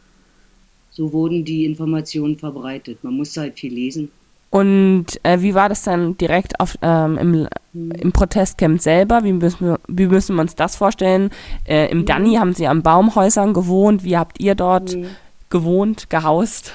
[0.90, 3.02] So wurden die Informationen verbreitet.
[3.02, 4.11] Man musste halt viel lesen.
[4.50, 7.90] Und äh, wie war das dann direkt auf, ähm, im, hm.
[7.92, 9.22] im Protestcamp selber?
[9.22, 11.30] Wie müssen wir, wie müssen wir uns das vorstellen?
[11.66, 12.06] Äh, Im hm.
[12.06, 14.04] Danny haben Sie an Baumhäusern gewohnt.
[14.04, 15.06] Wie habt ihr dort hm.
[15.50, 16.72] gewohnt, gehaust?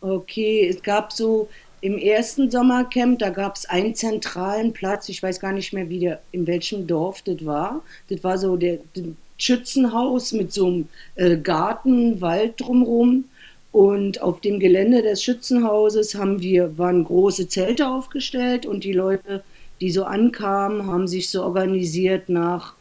[0.00, 1.48] Okay, es gab so
[1.82, 5.98] im ersten Sommercamp, da gab es einen zentralen Platz, ich weiß gar nicht mehr, wie
[5.98, 7.82] der, in welchem Dorf das war.
[8.08, 9.04] Das war so der, der
[9.36, 13.24] Schützenhaus mit so einem äh, Garten, Wald drumherum.
[13.72, 19.42] Und auf dem Gelände des Schützenhauses haben wir, waren große Zelte aufgestellt und die Leute,
[19.80, 22.74] die so ankamen, haben sich so organisiert nach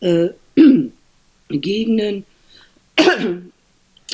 [0.00, 0.28] äh,
[1.50, 2.24] Gegenden,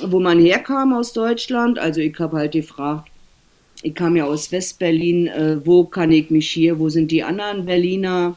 [0.02, 1.78] wo man herkam aus Deutschland.
[1.78, 3.08] Also ich habe halt gefragt,
[3.82, 7.64] ich kam ja aus Westberlin, äh, wo kann ich mich hier, wo sind die anderen
[7.64, 8.36] Berliner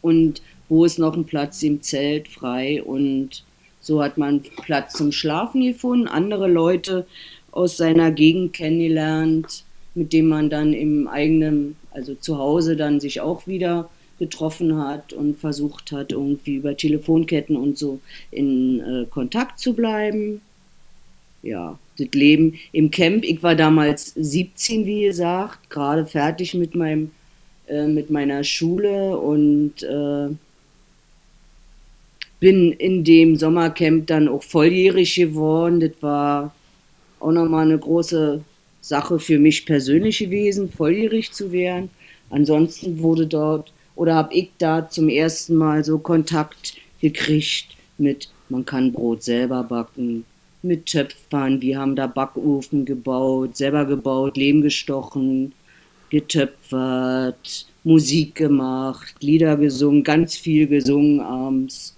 [0.00, 3.44] und wo ist noch ein Platz im Zelt frei und
[3.82, 7.06] so hat man Platz zum Schlafen gefunden, andere Leute
[7.50, 9.64] aus seiner Gegend kennengelernt,
[9.94, 15.12] mit denen man dann im eigenen, also zu Hause dann sich auch wieder getroffen hat
[15.12, 20.40] und versucht hat, irgendwie über Telefonketten und so in äh, Kontakt zu bleiben.
[21.42, 23.24] Ja, das Leben im Camp.
[23.24, 27.10] Ich war damals 17, wie gesagt, gerade fertig mit meinem
[27.66, 30.28] äh, mit meiner Schule und äh,
[32.42, 35.78] bin in dem Sommercamp dann auch volljährig geworden.
[35.78, 36.52] Das war
[37.20, 38.42] auch nochmal eine große
[38.80, 41.88] Sache für mich persönlich gewesen, volljährig zu werden.
[42.30, 48.64] Ansonsten wurde dort oder habe ich da zum ersten Mal so Kontakt gekriegt mit, man
[48.64, 50.24] kann Brot selber backen,
[50.62, 51.62] mit Töpfern.
[51.62, 55.52] Wir haben da Backofen gebaut, selber gebaut, Lehm gestochen,
[56.10, 61.94] getöpfert, Musik gemacht, Lieder gesungen, ganz viel gesungen abends.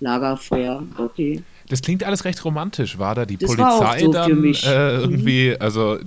[0.00, 1.42] Lagerfeuer, okay.
[1.68, 2.98] Das klingt alles recht romantisch.
[2.98, 5.56] War da die das Polizei so dann äh, irgendwie, mhm.
[5.60, 5.98] also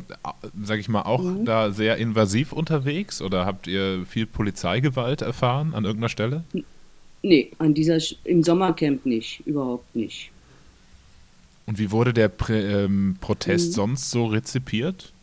[0.61, 1.45] sag ich mal, auch mhm.
[1.45, 6.43] da sehr invasiv unterwegs oder habt ihr viel Polizeigewalt erfahren an irgendeiner Stelle?
[7.21, 10.31] Nee, an dieser im Sommercamp nicht, überhaupt nicht.
[11.65, 13.73] Und wie wurde der Prä ähm, Protest mhm.
[13.73, 15.13] sonst so rezipiert?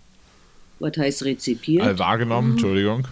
[0.78, 1.86] Was heißt rezipiert?
[1.86, 2.52] Äh, wahrgenommen, mhm.
[2.54, 3.08] Entschuldigung.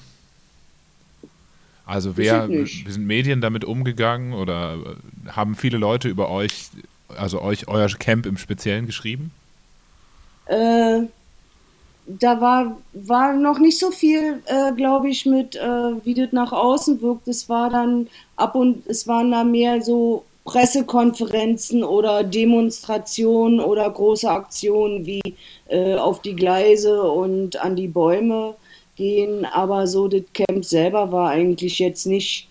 [1.88, 6.68] Also wer, wie sind Medien damit umgegangen oder äh, haben viele Leute über euch,
[7.16, 9.30] also euch, euer Camp im Speziellen geschrieben?
[10.44, 11.04] Äh,
[12.06, 16.52] da war, war noch nicht so viel, äh, glaube ich, mit, äh, wie das nach
[16.52, 17.26] außen wirkt.
[17.26, 24.30] Es war dann ab und es waren da mehr so Pressekonferenzen oder Demonstrationen oder große
[24.30, 25.22] Aktionen wie
[25.68, 28.56] äh, auf die Gleise und an die Bäume
[28.98, 29.46] gehen.
[29.46, 32.48] Aber so das Camp selber war eigentlich jetzt nicht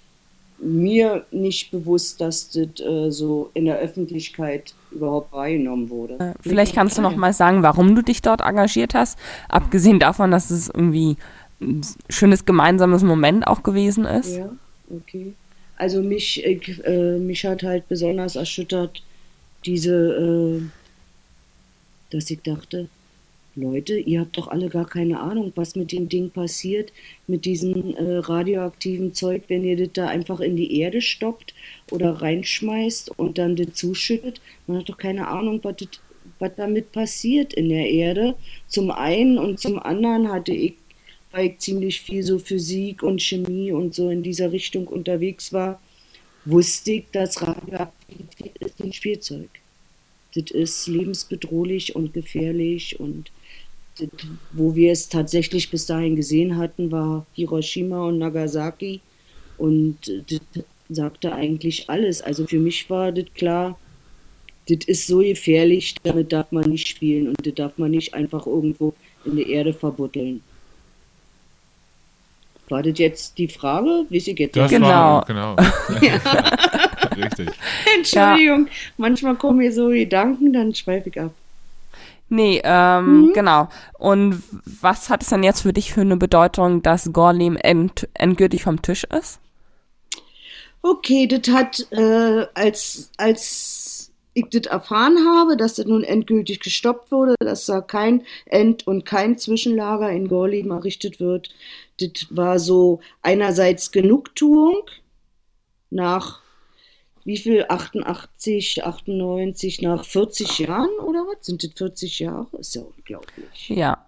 [0.60, 6.15] mir nicht bewusst, dass das äh, so in der Öffentlichkeit überhaupt wahrgenommen wurde.
[6.19, 10.31] Äh, vielleicht kannst du noch mal sagen, warum du dich dort engagiert hast, abgesehen davon,
[10.31, 11.17] dass es irgendwie
[11.62, 14.38] ein schönes gemeinsames Moment auch gewesen ist.
[14.38, 14.49] Ja,
[14.89, 15.33] okay.
[15.75, 19.03] Also mich, ich, äh, mich hat halt besonders erschüttert
[19.65, 20.62] diese, äh,
[22.10, 22.89] dass ich dachte,
[23.58, 26.93] Leute, ihr habt doch alle gar keine Ahnung, was mit dem Ding passiert,
[27.26, 31.56] mit diesem äh, radioaktiven Zeug, wenn ihr das da einfach in die Erde stoppt
[31.91, 34.41] oder reinschmeißt und dann das zuschüttet.
[34.67, 35.89] Man hat doch keine Ahnung, was, das,
[36.38, 38.36] was damit passiert in der Erde.
[38.67, 40.76] Zum einen und zum anderen hatte ich
[41.32, 45.82] weil ich ziemlich viel so Physik und Chemie und so in dieser Richtung unterwegs war,
[46.46, 49.50] wusste ich, dass Radioaktivität ist ein Spielzeug.
[50.34, 53.32] Das ist lebensbedrohlich und gefährlich und
[54.51, 59.01] wo wir es tatsächlich bis dahin gesehen hatten, war Hiroshima und Nagasaki
[59.57, 59.97] und
[60.29, 62.21] das sagte eigentlich alles.
[62.21, 63.77] Also für mich war das klar,
[64.69, 68.45] das ist so gefährlich, damit darf man nicht spielen und das darf man nicht einfach
[68.45, 68.93] irgendwo
[69.25, 70.41] in die Erde verbuddeln.
[72.69, 74.05] War das jetzt die Frage?
[74.10, 74.88] Wie sie jetzt das genau.
[74.88, 75.55] War, genau.
[76.01, 76.19] ja.
[77.15, 77.49] Richtig.
[77.95, 78.73] Entschuldigung, ja.
[78.97, 81.33] manchmal kommen mir so Gedanken, dann schweife ich ab.
[82.29, 83.33] Nee, ähm, mhm.
[83.33, 83.69] genau.
[83.97, 88.63] Und was hat es dann jetzt für dich für eine Bedeutung, dass Gorlem end endgültig
[88.63, 89.39] vom Tisch ist?
[90.81, 97.11] Okay, das hat äh, als, als ich das erfahren habe, dass das nun endgültig gestoppt
[97.11, 101.49] wurde, dass da kein End- und kein Zwischenlager in Gorleben errichtet wird,
[101.99, 104.83] das war so einerseits Genugtuung
[105.89, 106.41] nach
[107.27, 107.65] wie viel?
[107.67, 111.45] 88, 98, nach 40 Jahren oder was?
[111.45, 112.47] Sind das 40 Jahre?
[112.57, 113.67] Ist ja unglaublich.
[113.67, 114.07] Ja.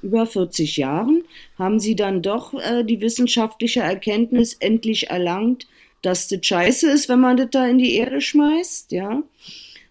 [0.00, 1.24] Über 40 Jahren
[1.58, 5.66] haben sie dann doch äh, die wissenschaftliche Erkenntnis endlich erlangt,
[6.00, 9.22] dass das scheiße ist, wenn man das da in die Erde schmeißt, ja.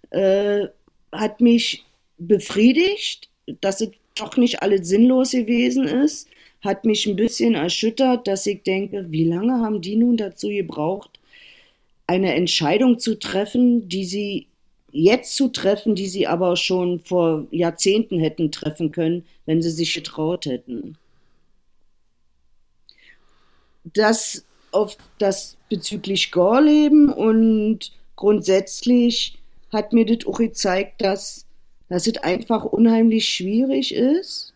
[0.10, 0.66] Äh,
[1.12, 1.86] hat mich
[2.18, 3.30] befriedigt,
[3.62, 6.30] dass es doch nicht alles sinnlos gewesen ist,
[6.62, 11.20] hat mich ein bisschen erschüttert, dass ich denke, wie lange haben die nun dazu gebraucht,
[12.08, 14.48] eine Entscheidung zu treffen, die sie
[14.92, 19.94] jetzt zu treffen, die sie aber schon vor Jahrzehnten hätten treffen können, wenn sie sich
[19.94, 20.98] getraut hätten.
[23.84, 29.38] Das auf das bezüglich Gorleben und grundsätzlich
[29.72, 31.46] hat mir das auch gezeigt, dass,
[31.90, 34.54] dass es einfach unheimlich schwierig ist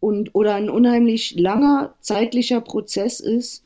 [0.00, 3.64] und oder ein unheimlich langer zeitlicher Prozess ist,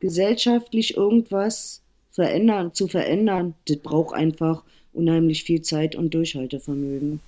[0.00, 1.81] gesellschaftlich irgendwas
[2.12, 7.20] verändern, zu verändern, das braucht einfach unheimlich viel Zeit und Durchhaltevermögen.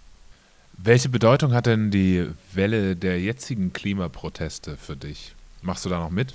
[0.77, 5.35] Welche Bedeutung hat denn die Welle der jetzigen Klimaproteste für dich?
[5.63, 6.35] Machst du da noch mit?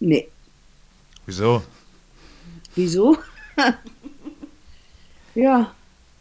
[0.00, 0.28] Nee.
[1.26, 1.62] Wieso?
[2.74, 3.18] Wieso?
[5.34, 5.74] ja,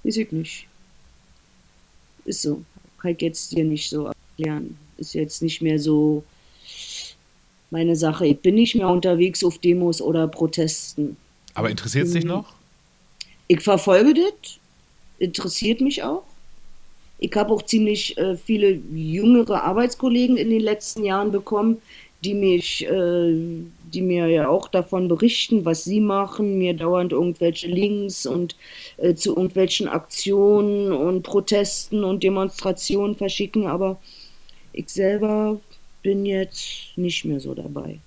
[0.04, 0.68] weiß ich nicht.
[2.26, 2.64] Ist so.
[2.98, 4.78] Kann ich jetzt dir nicht so erklären.
[4.98, 6.24] Ist jetzt nicht mehr so
[7.70, 8.26] meine Sache.
[8.26, 11.16] Ich bin nicht mehr unterwegs auf Demos oder Protesten.
[11.58, 12.54] Aber interessiert es dich noch?
[13.48, 14.60] Ich verfolge das,
[15.18, 16.22] interessiert mich auch.
[17.18, 21.82] Ich habe auch ziemlich äh, viele jüngere Arbeitskollegen in den letzten Jahren bekommen,
[22.24, 23.34] die mich, äh,
[23.92, 28.56] die mir ja auch davon berichten, was sie machen, mir dauernd irgendwelche Links und
[28.98, 34.00] äh, zu irgendwelchen Aktionen und Protesten und Demonstrationen verschicken, aber
[34.74, 35.60] ich selber
[36.04, 37.98] bin jetzt nicht mehr so dabei.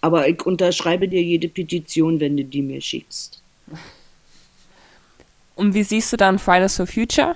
[0.00, 3.42] Aber ich unterschreibe dir jede Petition, wenn du die mir schickst.
[5.56, 7.34] Und wie siehst du dann Fridays for Future?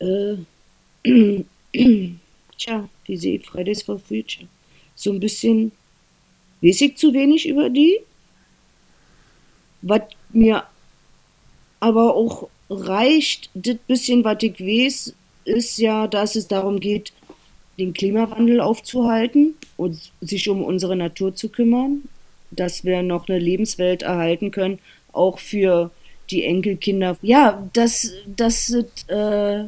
[0.00, 0.36] Äh,
[2.58, 4.48] tja, wie sehe ich Fridays for Future?
[4.94, 5.72] So ein bisschen,
[6.62, 8.00] weiß ich zu wenig über die?
[9.82, 10.64] Was mir
[11.78, 17.12] aber auch reicht, das bisschen, was ich weiß, ist ja, dass es darum geht,
[17.78, 22.02] den Klimawandel aufzuhalten und sich um unsere Natur zu kümmern,
[22.50, 24.78] dass wir noch eine Lebenswelt erhalten können,
[25.12, 25.90] auch für
[26.30, 27.16] die Enkelkinder.
[27.22, 28.70] Ja, dass, dass,
[29.08, 29.64] äh,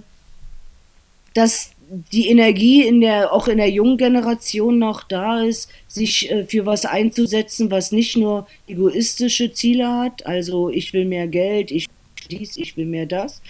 [1.34, 1.72] dass
[2.12, 6.66] die Energie in der, auch in der jungen Generation noch da ist, sich äh, für
[6.66, 12.38] was einzusetzen, was nicht nur egoistische Ziele hat, also ich will mehr Geld, ich will
[12.38, 13.40] dies, ich will mehr das,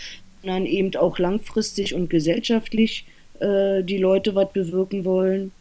[0.42, 3.06] sondern eben auch langfristig und gesellschaftlich
[3.40, 5.52] äh, die Leute was bewirken wollen,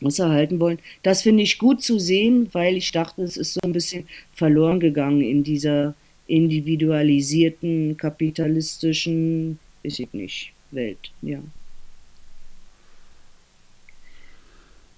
[0.00, 0.78] was erhalten wollen.
[1.02, 4.80] Das finde ich gut zu sehen, weil ich dachte, es ist so ein bisschen verloren
[4.80, 5.94] gegangen in dieser
[6.26, 11.40] individualisierten, kapitalistischen, weiß ich nicht, Welt, ja.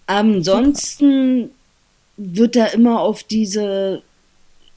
[0.06, 1.50] Ansonsten
[2.16, 4.02] wird da immer auf diese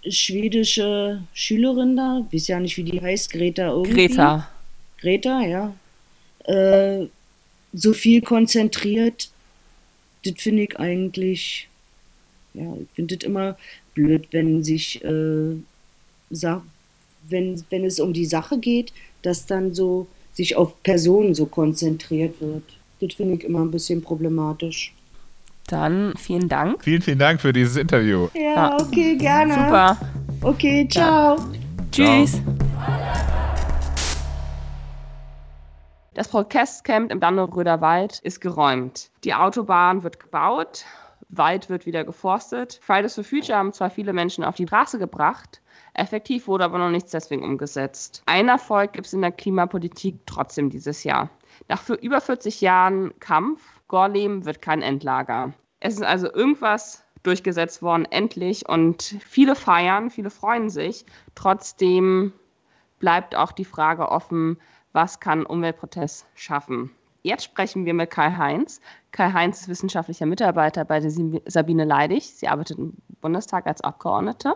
[0.08, 4.08] schwedische Schülerin da, weiß ja nicht, wie die heißt, Greta irgendwie.
[4.08, 4.50] Greta.
[5.00, 5.74] Greta, ja.
[6.48, 7.08] Äh,
[7.74, 9.30] so viel konzentriert,
[10.24, 11.68] das finde ich eigentlich,
[12.54, 13.58] ja, ich finde das immer
[13.94, 15.56] blöd, wenn sich, äh,
[17.28, 22.40] wenn, wenn es um die Sache geht, dass dann so sich auf Personen so konzentriert
[22.40, 22.64] wird.
[23.00, 24.94] Das finde ich immer ein bisschen problematisch.
[25.68, 26.84] Dann vielen Dank.
[26.84, 28.28] Vielen, vielen Dank für dieses Interview.
[28.36, 28.78] Ja, Ja.
[28.80, 29.54] okay, gerne.
[29.54, 29.98] Super.
[30.42, 31.38] Okay, ciao.
[31.92, 32.40] Tschüss.
[36.16, 39.12] Das Protestcamp im Dannenröder Wald ist geräumt.
[39.26, 40.86] Die Autobahn wird gebaut,
[41.28, 42.80] Wald wird wieder geforstet.
[42.82, 45.62] Fridays for Future haben zwar viele Menschen auf die Straße gebracht,
[45.94, 48.24] effektiv wurde aber noch nichts deswegen umgesetzt.
[48.28, 51.30] Ein Erfolg gibt es in der Klimapolitik trotzdem dieses Jahr.
[51.68, 55.52] Nach über 40 Jahren Kampf, Gorleben wird kein Endlager.
[55.82, 58.70] Es ist also irgendwas durchgesetzt worden, endlich.
[58.70, 61.06] Und viele feiern, viele freuen sich.
[61.36, 62.32] Trotzdem
[63.00, 64.58] bleibt auch die Frage offen,
[64.96, 66.90] was kann Umweltprotest schaffen?
[67.22, 68.80] Jetzt sprechen wir mit Kai Heinz.
[69.12, 71.12] Kai Heinz ist wissenschaftlicher Mitarbeiter bei der
[71.46, 72.30] Sabine Leidig.
[72.30, 74.54] Sie arbeitet im Bundestag als Abgeordnete.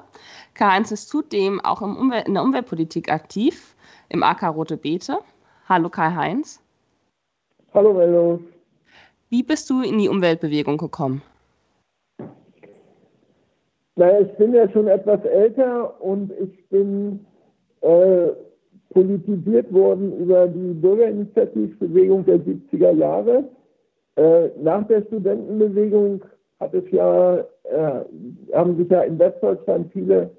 [0.54, 3.76] Kai Heinz ist zudem auch im Umwelt, in der Umweltpolitik aktiv,
[4.08, 5.20] im AK Rote Beete.
[5.68, 6.62] Hallo Kai Heinz.
[7.74, 8.40] Hallo, Mello.
[9.30, 11.22] Wie bist du in die Umweltbewegung gekommen?
[14.00, 17.26] naja, ich bin ja schon etwas älter und ich bin
[17.82, 18.30] äh,
[18.92, 23.44] politisiert worden über die Bürgerinitiativbewegung der 70er Jahre.
[24.16, 26.22] Äh, nach der Studentenbewegung
[26.60, 27.44] hat es ja, äh,
[28.54, 30.32] haben sich ja in Westdeutschland viele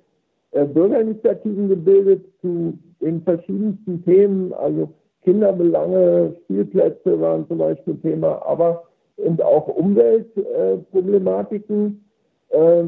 [0.52, 4.88] äh, Bürgerinitiativen gebildet zu den verschiedensten Themen, also
[5.22, 8.84] Kinderbelange, Spielplätze waren zum Beispiel Thema, aber
[9.16, 12.02] und auch Umweltproblematiken.
[12.48, 12.84] Äh,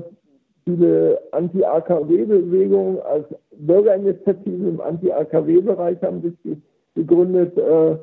[0.65, 6.57] viele Anti-AKW-Bewegungen als Bürgerinitiativen im Anti-AKW-Bereich haben sich
[6.95, 7.57] gegründet.
[7.59, 7.97] Äh,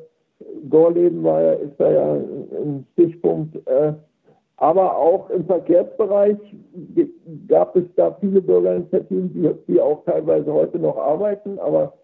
[0.68, 3.56] Gorleben war ist da ja ein Stichpunkt.
[3.66, 3.92] Äh,
[4.56, 6.36] aber auch im Verkehrsbereich
[7.48, 11.58] gab es da viele Bürgerinitiativen, die, die auch teilweise heute noch arbeiten.
[11.58, 11.94] Aber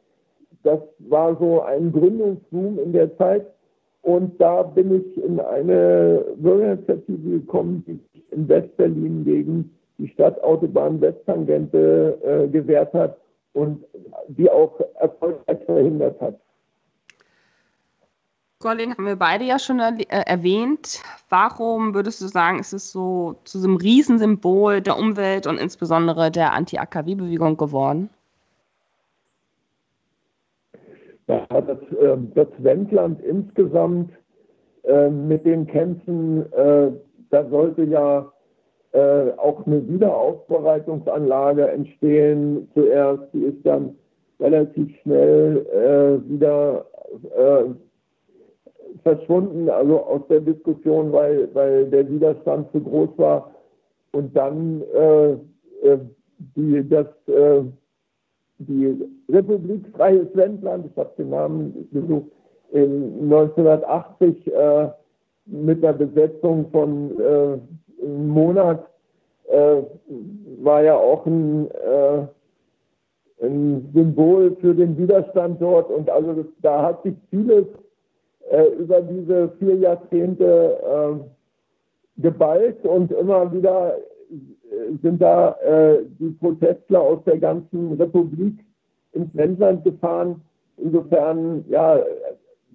[0.62, 3.46] das war so ein Gründungsboom in der Zeit.
[4.02, 11.00] Und da bin ich in eine Bürgerinitiative gekommen, die sich in Westberlin gegen die Stadtautobahn
[11.00, 13.16] Westtangente äh, gewährt hat
[13.52, 13.84] und
[14.28, 16.38] die auch erfolgreich verhindert hat.
[18.58, 21.02] Colin, haben wir beide ja schon äh, erwähnt.
[21.28, 26.30] Warum würdest du sagen, ist es so zu so einem Riesensymbol der Umwelt und insbesondere
[26.30, 28.08] der Anti-AKW-Bewegung geworden?
[31.28, 34.12] Ja, das, äh, das Wendland insgesamt
[34.84, 36.92] äh, mit den Kämpfen, äh,
[37.30, 38.32] da sollte ja
[38.96, 42.68] äh, auch eine Wiederaufbereitungsanlage entstehen.
[42.74, 43.94] Zuerst, die ist dann
[44.40, 46.86] relativ schnell äh, wieder
[47.36, 47.64] äh,
[49.02, 53.50] verschwunden, also aus der Diskussion, weil, weil der Widerstand zu groß war.
[54.12, 54.82] Und dann
[56.56, 57.06] die, das
[58.58, 58.96] die
[59.28, 62.30] Republik Freies Wendland, ich habe den Namen gesucht,
[62.72, 64.88] in 1980 äh,
[65.46, 67.58] mit der Besetzung von äh,
[68.02, 68.86] Monat
[69.48, 69.82] äh,
[70.62, 72.26] war ja auch ein, äh,
[73.44, 77.66] ein, Symbol für den Widerstand dort und also da hat sich vieles
[78.50, 83.96] äh, über diese vier Jahrzehnte äh, geballt und immer wieder
[85.02, 88.58] sind da äh, die Protestler aus der ganzen Republik
[89.12, 90.42] ins Ländland gefahren.
[90.76, 91.98] Insofern, ja,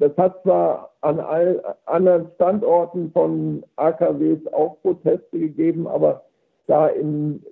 [0.01, 6.23] das hat zwar an all, anderen Standorten von AKWs auch Proteste gegeben, aber
[6.67, 7.43] da in,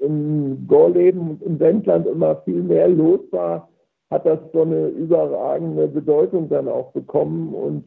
[0.00, 3.68] in Gorleben und im Wendland immer viel mehr los war,
[4.10, 7.84] hat das so eine überragende Bedeutung dann auch bekommen und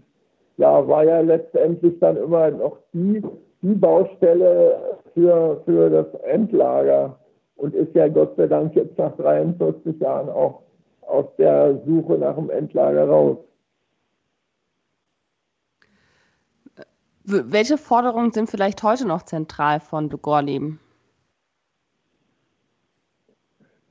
[0.58, 3.24] ja, war ja letztendlich dann immer noch die
[3.62, 4.78] die Baustelle
[5.14, 7.18] für, für das Endlager
[7.58, 10.62] und ist ja Gott sei Dank jetzt nach 43 Jahren auch
[11.02, 13.38] aus der Suche nach dem Endlager raus.
[17.32, 20.80] Welche Forderungen sind vielleicht heute noch zentral von Gorleben?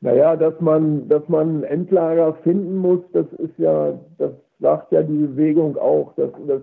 [0.00, 5.02] Naja, dass man, dass man ein Endlager finden muss, das ist ja, das sagt ja
[5.02, 6.12] die Bewegung auch.
[6.16, 6.62] Das, das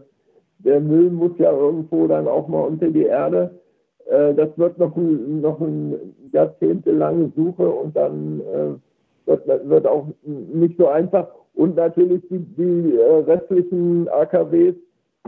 [0.60, 3.52] der Müll muss ja irgendwo dann auch mal unter die Erde.
[4.10, 6.00] Äh, das wird noch, ein, noch eine
[6.32, 11.28] jahrzehntelange Suche und dann äh, wird, wird auch nicht so einfach.
[11.54, 14.76] Und natürlich die, die äh, restlichen AKWs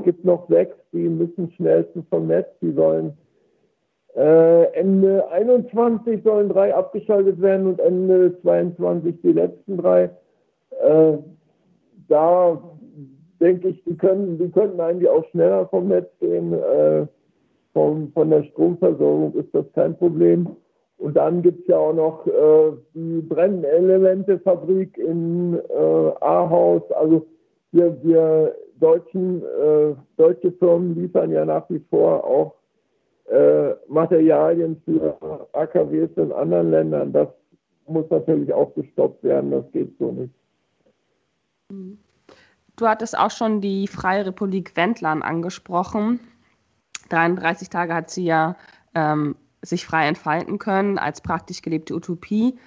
[0.03, 3.17] gibt noch sechs, die müssen schnellstens vom Netz, die sollen
[4.15, 10.09] äh, Ende 21 sollen drei abgeschaltet werden und Ende 22 die letzten drei.
[10.81, 11.17] Äh,
[12.07, 12.61] da
[13.39, 16.51] denke ich, die können, die könnten eigentlich auch schneller vom Netz gehen.
[16.53, 17.05] Äh,
[17.73, 20.47] vom, von der Stromversorgung ist das kein Problem.
[20.97, 26.81] Und dann gibt es ja auch noch äh, die Brennelementefabrik in äh, Ahaus.
[26.93, 27.27] Also
[27.71, 32.55] wir, wir deutschen, äh, deutsche Firmen liefern ja nach wie vor auch
[33.29, 37.13] äh, Materialien für AKWs in anderen Ländern.
[37.13, 37.27] Das
[37.87, 39.51] muss natürlich auch gestoppt werden.
[39.51, 40.33] Das geht so nicht.
[41.69, 41.97] Mhm.
[42.75, 46.19] Du hattest auch schon die Freie Republik Wendland angesprochen.
[47.09, 48.55] 33 Tage hat sie ja
[48.93, 52.57] ähm, sich frei entfalten können als praktisch gelebte Utopie.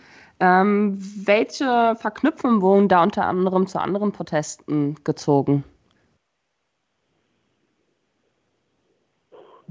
[0.40, 5.64] Ähm, welche Verknüpfungen wurden da unter anderem zu anderen Protesten gezogen?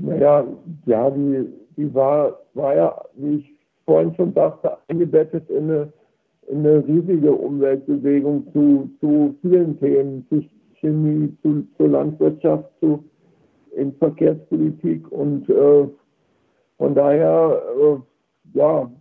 [0.01, 0.45] Naja,
[0.85, 1.45] ja, die,
[1.77, 3.53] die war, war ja, wie ich
[3.85, 5.93] vorhin schon sagte, eingebettet in eine
[6.51, 10.43] eine riesige Umweltbewegung zu, zu vielen Themen, zu
[10.79, 13.03] Chemie, zu, zur Landwirtschaft, zu
[13.75, 15.87] in Verkehrspolitik und äh,
[16.77, 18.91] von daher, äh, ja,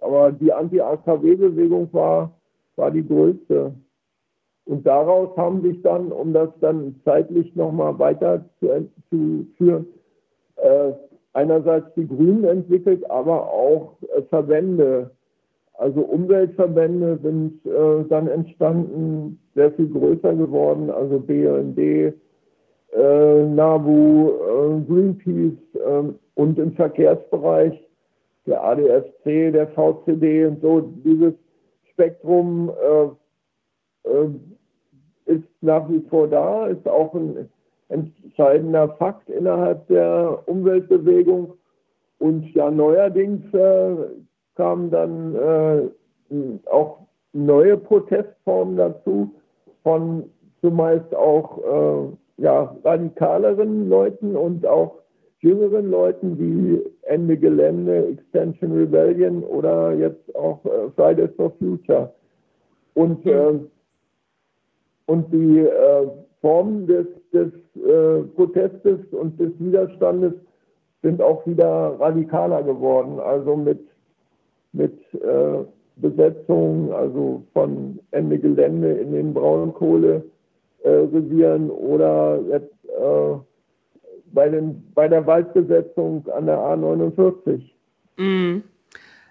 [0.00, 2.32] aber die Anti-AKW-Bewegung war,
[2.76, 3.72] war die größte.
[4.64, 9.86] Und daraus haben sich dann, um das dann zeitlich nochmal weiter zu, zu führen,
[10.62, 10.92] äh,
[11.32, 15.10] einerseits die Grünen entwickelt, aber auch äh, Verbände.
[15.74, 24.80] Also Umweltverbände sind äh, dann entstanden, sehr viel größer geworden, also BND, äh, NABU, äh,
[24.88, 27.80] Greenpeace ähm, und im Verkehrsbereich
[28.46, 30.80] der ADFC, der VCD und so.
[31.04, 31.34] Dieses
[31.92, 34.30] Spektrum äh, äh,
[35.26, 37.48] ist nach wie vor da, ist auch ein
[37.88, 41.54] entscheidender Fakt innerhalb der Umweltbewegung.
[42.18, 43.96] Und ja, neuerdings äh,
[44.56, 46.98] kamen dann äh, auch
[47.32, 49.30] neue Protestformen dazu,
[49.82, 50.24] von
[50.60, 54.98] zumeist auch äh, ja, radikaleren Leuten und auch
[55.40, 62.12] jüngeren Leuten wie Ende Gelände, Extension Rebellion oder jetzt auch äh, Fridays for Future.
[62.94, 63.60] Und, äh,
[65.06, 66.08] und die äh,
[66.40, 70.32] Formen des, des äh, Protestes und des Widerstandes
[71.02, 73.20] sind auch wieder radikaler geworden.
[73.20, 73.80] Also mit,
[74.72, 75.64] mit äh,
[75.96, 83.34] Besetzung, also von Ende Gelände in den Braunkohlerevieren oder jetzt äh,
[84.32, 87.60] bei, den, bei der Waldbesetzung an der A49.
[88.16, 88.62] Mm.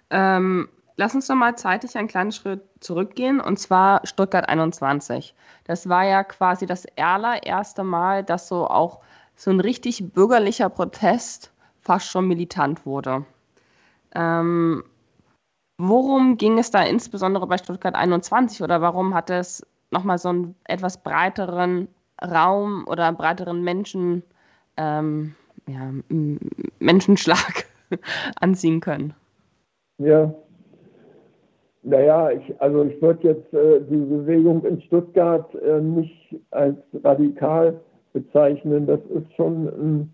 [0.09, 5.33] Ähm, lass uns doch mal zeitlich einen kleinen Schritt zurückgehen, und zwar Stuttgart 21.
[5.63, 8.99] Das war ja quasi das allererste Mal, dass so auch
[9.35, 13.25] so ein richtig bürgerlicher Protest fast schon militant wurde.
[14.13, 14.83] Ähm,
[15.77, 20.55] worum ging es da insbesondere bei Stuttgart 21 oder warum hat es nochmal so einen
[20.65, 21.87] etwas breiteren
[22.21, 24.23] Raum oder breiteren Menschen,
[24.75, 25.35] ähm,
[25.67, 25.91] ja,
[26.79, 27.67] Menschenschlag
[28.41, 29.13] anziehen können?
[29.99, 30.33] Ja,
[31.87, 37.79] naja, ich, also ich würde jetzt äh, die Bewegung in Stuttgart äh, nicht als radikal
[38.11, 38.85] bezeichnen.
[38.85, 40.13] Das ist schon ein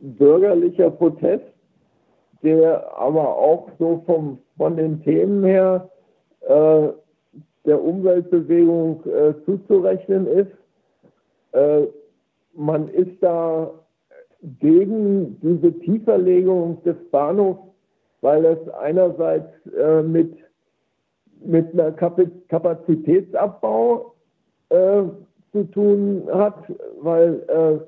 [0.00, 1.44] bürgerlicher Protest,
[2.42, 5.88] der aber auch so vom, von den Themen her
[6.40, 6.88] äh,
[7.64, 10.52] der Umweltbewegung äh, zuzurechnen ist.
[11.52, 11.82] Äh,
[12.52, 13.70] man ist da
[14.60, 17.60] gegen diese Tieferlegung des Bahnhofs,
[18.22, 20.36] weil es einerseits äh, mit
[21.44, 24.14] mit einer Kapazitätsabbau
[24.70, 25.02] äh,
[25.52, 26.64] zu tun hat,
[27.00, 27.78] weil äh,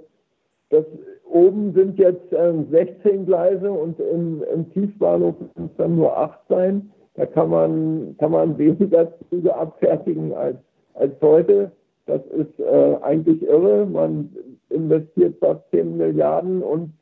[0.70, 0.84] das
[1.30, 6.38] oben sind jetzt äh, 16 Gleise und im, im Tiefbahnhof sind es dann nur 8
[6.48, 6.90] sein.
[7.14, 10.56] Da kann man, kann man weniger Züge abfertigen als,
[10.94, 11.72] als heute.
[12.06, 13.86] Das ist äh, eigentlich irre.
[13.86, 14.30] Man
[14.70, 16.92] investiert fast 10 Milliarden und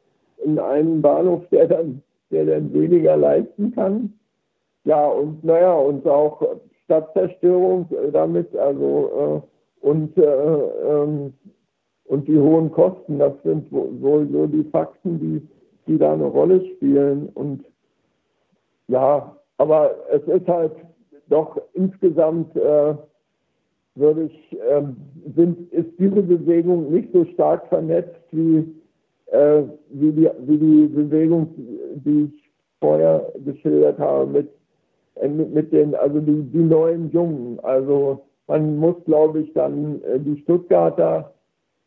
[0.44, 4.12] in einen Bahnhof, der dann, der dann weniger leisten kann.
[4.86, 6.40] Ja, und naja, und auch
[6.84, 9.42] Stadtzerstörung damit, also
[9.82, 11.34] äh, und, äh, ähm,
[12.04, 15.48] und die hohen Kosten, das sind wohl so die Fakten, die,
[15.88, 17.30] die da eine Rolle spielen.
[17.34, 17.64] Und
[18.86, 20.72] ja, aber es ist halt
[21.28, 22.94] doch insgesamt, äh,
[23.96, 24.82] würde ich, äh,
[25.34, 28.72] sind, ist diese Bewegung nicht so stark vernetzt wie,
[29.32, 31.48] äh, wie, die, wie die Bewegung,
[32.04, 34.55] die ich vorher geschildert habe mit
[35.22, 37.58] mit, mit den, also die, die neuen Jungen.
[37.62, 41.32] Also man muss, glaube ich, dann äh, die Stuttgarter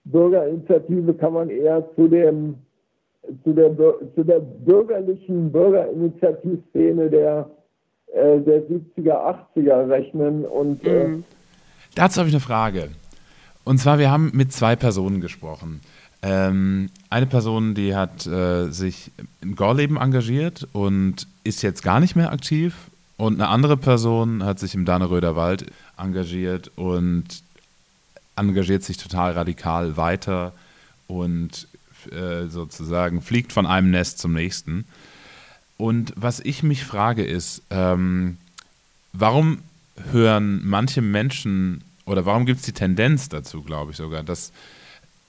[0.06, 2.56] Bürgerinitiative kann man eher zu dem
[3.44, 3.76] zu der,
[4.16, 7.50] zu der bürgerlichen Bürgerinitiativszene der,
[8.14, 10.46] äh, der 70er, 80er rechnen.
[10.46, 11.24] Und, äh, mhm.
[11.96, 12.90] Dazu habe ich eine Frage.
[13.66, 15.82] Und zwar, wir haben mit zwei Personen gesprochen.
[16.22, 19.12] Ähm, eine Person, die hat äh, sich
[19.42, 22.90] im Gorleben engagiert und ist jetzt gar nicht mehr aktiv
[23.20, 25.66] und eine andere Person hat sich im Danneröder Wald
[25.98, 27.26] engagiert und
[28.38, 30.54] engagiert sich total radikal weiter
[31.08, 31.68] und
[32.14, 34.86] äh, sozusagen fliegt von einem Nest zum nächsten.
[35.76, 38.38] Und was ich mich frage ist, ähm,
[39.12, 39.64] warum
[40.14, 44.54] hören manche Menschen oder warum gibt es die Tendenz dazu, glaube ich sogar, dass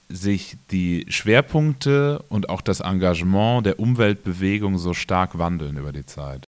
[0.07, 6.45] sich die Schwerpunkte und auch das Engagement der Umweltbewegung so stark wandeln über die Zeit?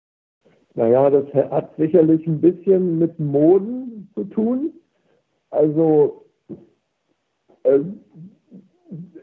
[0.76, 4.74] Naja, das hat sicherlich ein bisschen mit Moden zu tun.
[5.52, 6.26] Also
[7.64, 7.80] äh,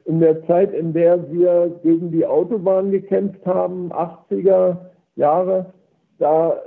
[0.05, 4.77] in der Zeit, in der wir gegen die Autobahn gekämpft haben, 80er
[5.17, 5.73] Jahre,
[6.19, 6.61] da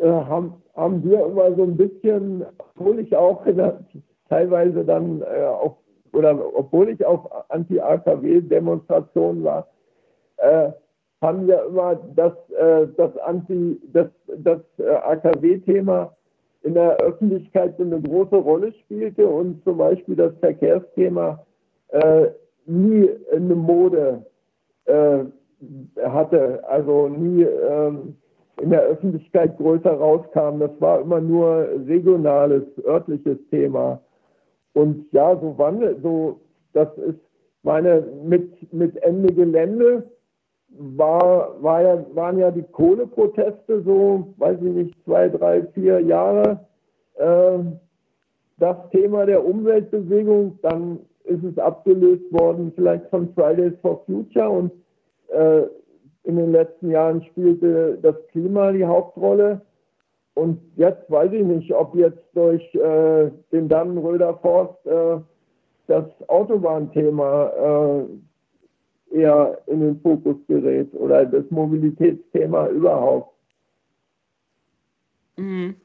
[0.00, 3.80] äh, haben, haben wir immer so ein bisschen, obwohl ich auch der,
[4.28, 5.76] teilweise dann äh, auf,
[6.12, 9.66] oder obwohl ich auf Anti-AKW-Demonstrationen war,
[10.38, 10.70] äh,
[11.20, 14.08] haben wir immer das, äh, das, Anti, das,
[14.38, 16.14] das äh, AKW-Thema
[16.62, 21.44] in der Öffentlichkeit so eine große Rolle spielte und zum Beispiel das Verkehrsthema
[21.88, 22.28] äh,
[22.66, 24.24] nie eine Mode
[24.84, 25.24] äh,
[26.02, 28.16] hatte, also nie ähm,
[28.60, 30.60] in der Öffentlichkeit größer rauskam.
[30.60, 34.00] Das war immer nur regionales, örtliches Thema.
[34.74, 36.40] Und ja, so wandelt, so,
[36.72, 37.18] das ist
[37.62, 40.04] meine, mit, mit Ende Gelände
[40.78, 46.60] war, war ja, waren ja die Kohleproteste so, weiß ich nicht, zwei, drei, vier Jahre
[47.16, 47.58] äh,
[48.58, 50.58] das Thema der Umweltbewegung.
[50.62, 54.72] Dann ist es abgelöst worden, vielleicht von Fridays for Future und
[55.28, 55.62] äh,
[56.24, 59.62] in den letzten Jahren spielte das Klima die Hauptrolle.
[60.34, 65.18] Und jetzt weiß ich nicht, ob jetzt durch äh, den Dannenröder Forst äh,
[65.86, 68.04] das Autobahnthema äh,
[69.10, 73.34] eher in den Fokus gerät oder das Mobilitätsthema überhaupt.
[75.36, 75.76] Mhm.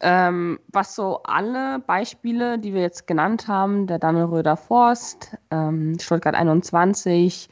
[0.00, 6.34] Ähm, was so alle Beispiele, die wir jetzt genannt haben, der Dannenröder Forst, ähm, Stuttgart
[6.34, 7.48] 21,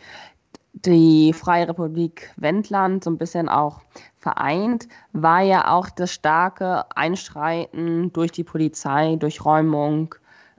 [0.73, 3.81] die Freie Republik Wendland so ein bisschen auch
[4.17, 10.15] vereint, war ja auch das starke Einschreiten durch die Polizei, durch Räumung,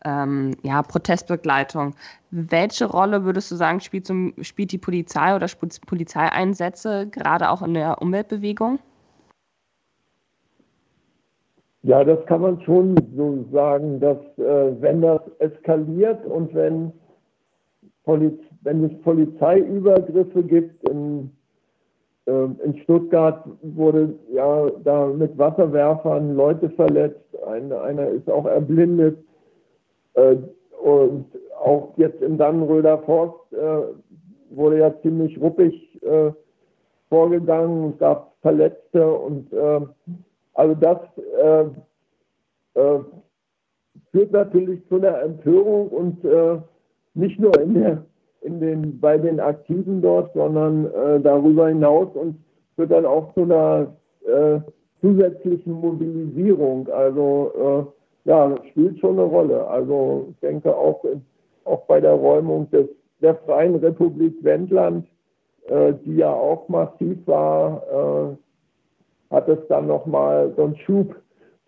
[0.06, 1.96] ähm, ja, Protestbegleitung.
[2.32, 5.48] Welche Rolle würdest du sagen, spielt, zum, spielt die Polizei oder
[5.86, 8.80] Polizeieinsätze gerade auch in der Umweltbewegung?
[11.84, 16.92] Ja, das kann man schon so sagen, dass äh, wenn das eskaliert und wenn,
[18.04, 21.32] Poliz wenn es Polizeiübergriffe gibt, in,
[22.28, 29.18] äh, in Stuttgart wurde ja da mit Wasserwerfern Leute verletzt, ein, einer ist auch erblindet
[30.14, 31.26] und
[31.60, 33.84] auch jetzt im Dannenröder Forst äh,
[34.50, 36.32] wurde ja ziemlich ruppig äh,
[37.10, 39.82] vorgegangen, es gab Verletzte und äh,
[40.54, 41.00] also das
[41.42, 43.00] äh, äh,
[44.12, 46.58] führt natürlich zu einer Empörung und äh,
[47.14, 48.06] nicht nur in der,
[48.42, 52.38] in den, bei den Aktiven dort, sondern äh, darüber hinaus und
[52.76, 53.94] führt dann auch zu einer
[54.26, 54.60] äh,
[55.02, 56.88] zusätzlichen Mobilisierung.
[56.90, 57.52] Also
[57.88, 59.68] äh, ja, das spielt schon eine Rolle.
[59.68, 61.04] Also ich denke auch,
[61.66, 62.88] auch bei der Räumung des,
[63.22, 65.08] der Freien Republik Wendland,
[65.68, 68.38] äh, die ja auch massiv war,
[69.32, 71.16] hat es dann nochmal so einen Schub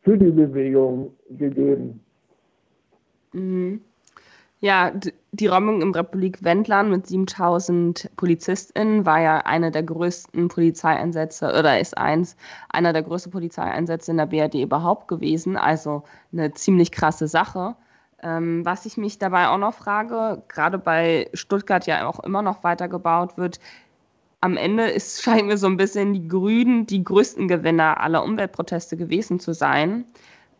[0.01, 2.01] für die Bewegung gegeben.
[3.31, 3.81] Mhm.
[4.63, 4.93] Ja,
[5.33, 11.81] die Räumung im Republik Wendland mit 7000 PolizistInnen war ja eine der größten Polizeieinsätze oder
[11.81, 12.37] ist eins,
[12.69, 15.57] einer der größten Polizeieinsätze in der BRD überhaupt gewesen.
[15.57, 17.75] Also eine ziemlich krasse Sache.
[18.21, 22.63] Ähm, was ich mich dabei auch noch frage, gerade bei Stuttgart ja auch immer noch
[22.63, 23.59] weitergebaut wird,
[24.39, 28.95] am Ende ist, scheint mir so ein bisschen die Grünen die größten Gewinner aller Umweltproteste
[28.95, 30.05] gewesen zu sein.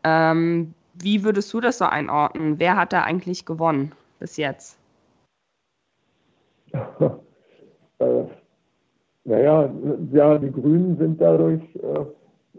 [0.03, 2.59] Ähm, wie würdest du das so einordnen?
[2.59, 4.77] Wer hat da eigentlich gewonnen bis jetzt?
[7.99, 8.23] äh,
[9.25, 9.69] naja,
[10.11, 12.05] ja, die Grünen sind dadurch äh,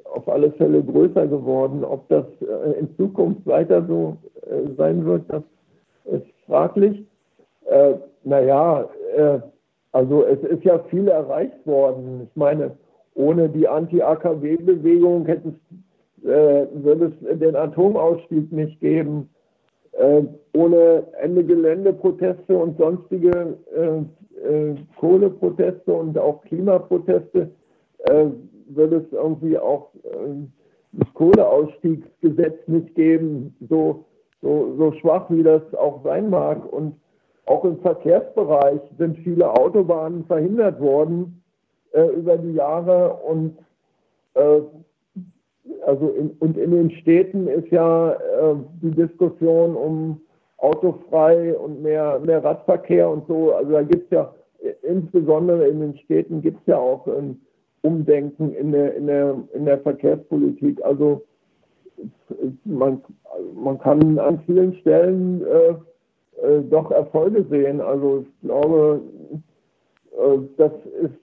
[0.05, 1.85] auf alle Fälle größer geworden.
[1.85, 5.43] Ob das äh, in Zukunft weiter so äh, sein wird, das
[6.05, 7.05] ist fraglich.
[7.67, 9.41] Äh, naja, äh,
[9.93, 12.29] also es ist ja viel erreicht worden.
[12.29, 12.73] Ich meine,
[13.15, 15.55] ohne die Anti-AKW-Bewegung hätte es,
[16.25, 19.31] äh, würde es den Atomausstieg nicht geben.
[19.93, 20.23] Äh,
[20.55, 27.51] ohne Ende Geländeproteste und sonstige äh, äh Kohleproteste und auch Klimaproteste
[27.99, 28.27] äh,
[28.69, 30.47] würde es irgendwie auch äh,
[30.93, 34.05] das Kohleausstiegsgesetz nicht geben, so,
[34.43, 36.73] so, so schwach wie das auch sein mag.
[36.73, 36.97] Und
[37.47, 41.43] auch im Verkehrsbereich sind viele Autobahnen verhindert worden
[41.93, 43.59] äh, über die Jahre und
[44.35, 44.61] äh,
[45.87, 50.21] also in, und in den Städten ist ja äh, die Diskussion um
[50.59, 53.53] autofrei und mehr, mehr Radverkehr und so.
[53.53, 54.33] Also da gibt es ja
[54.83, 57.41] insbesondere in den Städten gibt es ja auch ein
[57.83, 60.83] Umdenken in der, in der, in der Verkehrspolitik.
[60.85, 61.23] Also
[62.65, 63.03] man,
[63.55, 65.75] man kann an vielen Stellen äh,
[66.47, 67.81] äh, doch Erfolge sehen.
[67.81, 69.03] Also ich glaube,
[70.13, 71.15] äh, das ist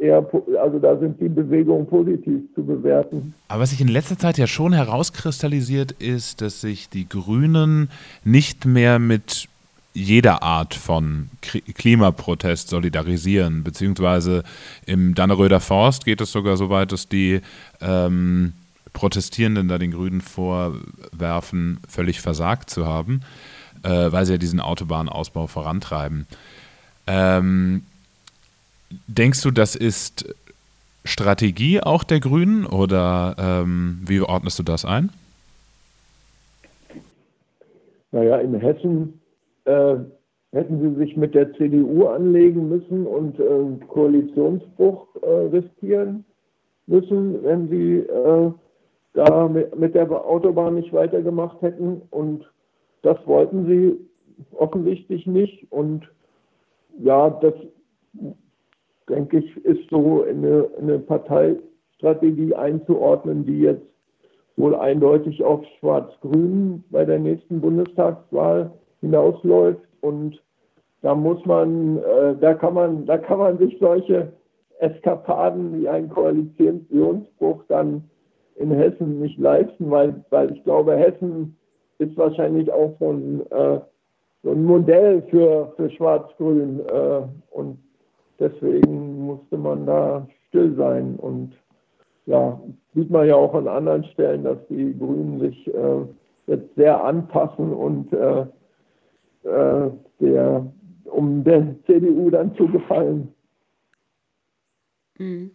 [0.00, 0.26] eher,
[0.60, 3.34] also da sind die Bewegungen positiv zu bewerten.
[3.48, 7.90] Aber was sich in letzter Zeit ja schon herauskristallisiert, ist, dass sich die Grünen
[8.24, 9.48] nicht mehr mit
[9.94, 14.44] jeder Art von Klimaprotest solidarisieren, beziehungsweise
[14.86, 17.40] im Danneröder Forst geht es sogar so weit, dass die
[17.80, 18.52] ähm,
[18.92, 23.22] Protestierenden da den Grünen vorwerfen, völlig versagt zu haben
[23.82, 26.26] äh, weil sie ja diesen Autobahnausbau vorantreiben.
[27.06, 27.82] Ähm,
[29.06, 30.34] denkst du, das ist
[31.04, 35.10] Strategie auch der Grünen oder ähm, wie ordnest du das ein?
[38.12, 39.20] Naja, in Hessen
[39.64, 39.96] äh,
[40.52, 46.24] hätten sie sich mit der CDU anlegen müssen und äh, Koalitionsbruch äh, riskieren
[46.86, 48.52] müssen, wenn sie äh,
[49.12, 52.02] da mit, mit der Autobahn nicht weitergemacht hätten.
[52.10, 52.50] Und
[53.02, 53.96] das wollten sie
[54.52, 55.70] offensichtlich nicht.
[55.70, 56.08] Und
[56.98, 57.54] ja, das
[59.08, 63.86] denke ich, ist so eine, eine Parteistrategie einzuordnen, die jetzt
[64.56, 69.86] wohl eindeutig auf Schwarz-Grün bei der nächsten Bundestagswahl hinausläuft.
[70.00, 70.42] Und
[71.02, 74.32] da muss man, äh, da kann man, da kann man sich solche
[74.80, 78.04] Eskapaden wie ein Koalitionsbruch dann
[78.56, 81.56] in Hessen nicht leisten, weil, weil ich glaube, Hessen
[81.98, 83.80] ist wahrscheinlich auch so ein, äh,
[84.42, 86.80] so ein Modell für, für Schwarz-Grün.
[86.88, 87.78] Äh, und
[88.38, 91.16] deswegen musste man da still sein.
[91.16, 91.52] Und
[92.26, 92.60] ja,
[92.94, 96.04] sieht man ja auch an anderen Stellen, dass die Grünen sich äh,
[96.46, 98.46] jetzt sehr anpassen und äh,
[99.44, 100.66] äh, der,
[101.04, 103.32] um der CDU dann zu gefallen.
[105.18, 105.52] Mhm.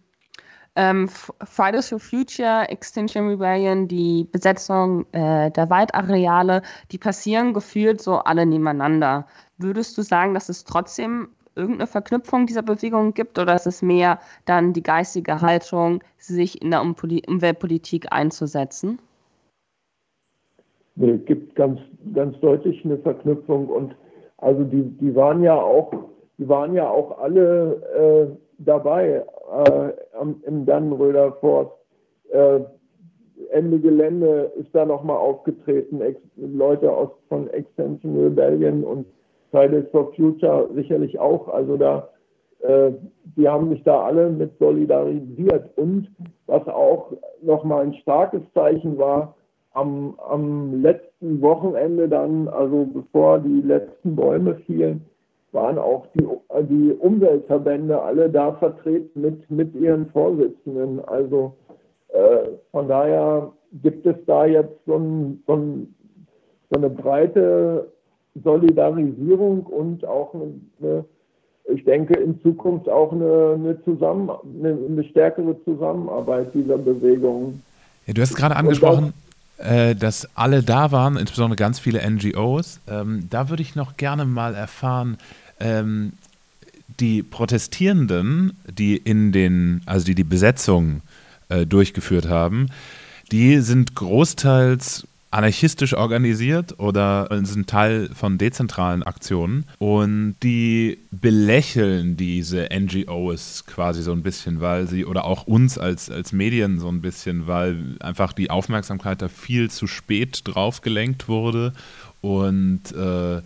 [0.76, 8.16] Ähm, Fridays for Future, Extinction Rebellion, die Besetzung äh, der Waldareale, die passieren gefühlt so
[8.16, 9.28] alle nebeneinander.
[9.56, 14.18] Würdest du sagen, dass es trotzdem irgendeine Verknüpfung dieser Bewegung gibt oder ist es mehr
[14.44, 18.98] dann die geistige Haltung, sich in der Umweltpolitik einzusetzen?
[20.96, 21.80] Nee, gibt ganz,
[22.14, 23.96] ganz deutlich eine Verknüpfung und
[24.38, 25.92] also die, die waren ja auch,
[26.38, 29.24] die waren ja auch alle äh, dabei
[29.64, 29.92] äh,
[30.46, 31.72] im Dannenröder Forst.
[32.30, 32.60] Äh,
[33.50, 39.06] Ende Gelände ist da nochmal aufgetreten, Ex Leute aus, von Extension Rebellion und
[39.54, 41.46] Fridays for Future sicherlich auch.
[41.48, 42.08] Also da,
[42.62, 42.90] äh,
[43.36, 45.70] die haben sich da alle mit solidarisiert.
[45.78, 46.08] Und
[46.46, 49.36] was auch nochmal ein starkes Zeichen war,
[49.74, 55.04] am, am letzten Wochenende dann, also bevor die letzten Bäume fielen,
[55.52, 56.26] waren auch die,
[56.68, 61.00] die Umweltverbände alle da vertreten mit, mit ihren Vorsitzenden.
[61.04, 61.54] Also
[62.08, 63.52] äh, von daher
[63.82, 65.94] gibt es da jetzt so, ein, so, ein,
[66.70, 67.93] so eine breite
[68.42, 71.04] Solidarisierung und auch eine,
[71.72, 77.62] ich denke in Zukunft auch eine, eine, Zusammen, eine, eine stärkere Zusammenarbeit dieser Bewegung.
[78.06, 79.14] Ja, du hast gerade angesprochen,
[79.58, 82.80] äh, dass alle da waren, insbesondere ganz viele NGOs.
[82.88, 85.16] Ähm, da würde ich noch gerne mal erfahren,
[85.60, 86.12] ähm,
[87.00, 91.02] die Protestierenden, die in den, also die die Besetzung
[91.48, 92.68] äh, durchgeführt haben,
[93.32, 102.68] die sind großteils anarchistisch organisiert oder sind Teil von dezentralen Aktionen und die belächeln diese
[102.72, 107.00] NGOs quasi so ein bisschen, weil sie oder auch uns als, als Medien so ein
[107.00, 111.72] bisschen, weil einfach die Aufmerksamkeit da viel zu spät drauf gelenkt wurde
[112.20, 113.42] und äh,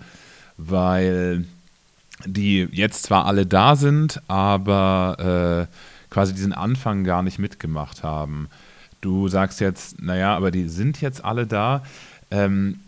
[0.58, 1.46] weil
[2.26, 8.48] die jetzt zwar alle da sind, aber äh, quasi diesen Anfang gar nicht mitgemacht haben.
[9.00, 11.82] Du sagst jetzt, naja, aber die sind jetzt alle da.
[12.30, 12.80] Ähm,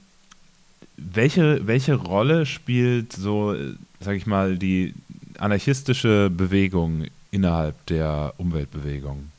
[0.97, 3.55] welche, welche Rolle spielt so,
[4.01, 4.95] sag ich mal, die
[5.39, 9.31] anarchistische Bewegung innerhalb der Umweltbewegung?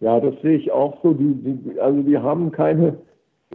[0.00, 1.12] Ja, das sehe ich auch so.
[1.12, 2.96] Die, die, also die haben keine,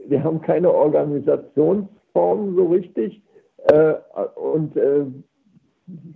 [0.10, 3.22] die haben keine Organisationsform so richtig
[3.70, 3.94] äh,
[4.36, 5.06] und äh,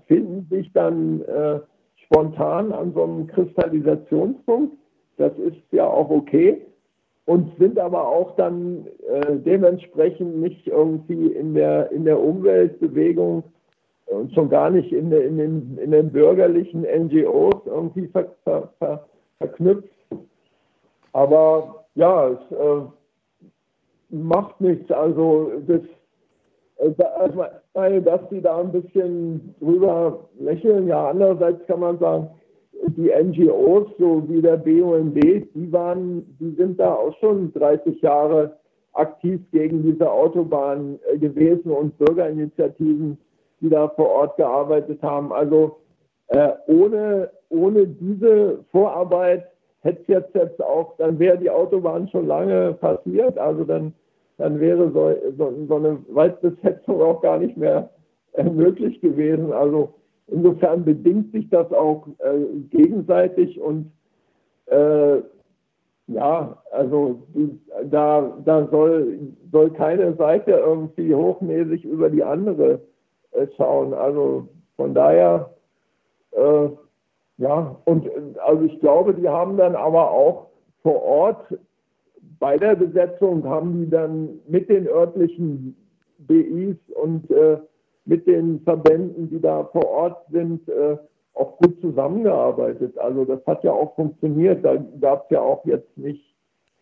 [0.07, 1.59] finden sich dann äh,
[2.05, 4.77] spontan an so einem Kristallisationspunkt
[5.18, 6.62] das ist ja auch okay
[7.26, 13.43] und sind aber auch dann äh, dementsprechend nicht irgendwie in der, in der Umweltbewegung
[14.07, 19.05] und schon gar nicht in, in, den, in den bürgerlichen NGOs irgendwie ver, ver, ver,
[19.38, 19.88] verknüpft.
[21.14, 22.82] Aber ja, es äh,
[24.09, 24.91] macht nichts.
[24.91, 25.82] Also das,
[26.78, 27.03] äh,
[27.74, 32.30] also, dass die da ein bisschen drüber lächeln, ja, andererseits kann man sagen,
[32.88, 38.57] die NGOs, so wie der BUND, die waren, die sind da auch schon 30 Jahre
[38.93, 43.17] aktiv gegen diese Autobahn äh, gewesen und Bürgerinitiativen,
[43.61, 45.32] die da vor Ort gearbeitet haben.
[45.32, 45.77] Also
[46.27, 49.47] äh, ohne, ohne diese Vorarbeit
[49.82, 53.38] hätte es jetzt, jetzt auch, dann wäre die Autobahn schon lange passiert.
[53.38, 53.93] Also dann,
[54.38, 57.89] dann wäre so, so, so eine Waldbesetzung auch gar nicht mehr
[58.34, 59.53] äh, möglich gewesen.
[59.53, 59.93] Also
[60.28, 63.91] Insofern bedingt sich das auch äh, gegenseitig und
[64.67, 65.22] äh,
[66.07, 67.24] ja, also
[67.86, 69.19] da, da soll,
[69.51, 72.82] soll keine Seite irgendwie hochmäßig über die andere
[73.32, 73.93] äh, schauen.
[73.93, 75.53] Also von daher,
[76.32, 76.69] äh,
[77.38, 78.09] ja, und
[78.39, 80.47] also ich glaube, die haben dann aber auch
[80.84, 81.57] vor Ort
[82.41, 85.76] bei der Besetzung haben die dann mit den örtlichen
[86.17, 87.59] BIs und äh,
[88.05, 90.97] mit den Verbänden, die da vor Ort sind, äh,
[91.33, 92.97] auch gut zusammengearbeitet.
[92.97, 94.63] Also das hat ja auch funktioniert.
[94.65, 96.23] Da gab es ja auch jetzt nicht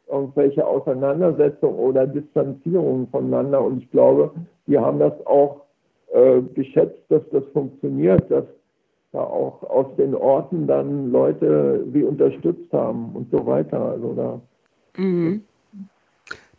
[0.09, 3.63] irgendwelche Auseinandersetzungen oder Distanzierungen voneinander.
[3.63, 4.31] Und ich glaube,
[4.65, 5.65] die haben das auch
[6.11, 8.45] äh, geschätzt, dass das funktioniert, dass
[9.11, 13.81] da auch aus den Orten dann Leute sie unterstützt haben und so weiter.
[13.81, 14.41] Also da.
[14.97, 15.43] Mhm.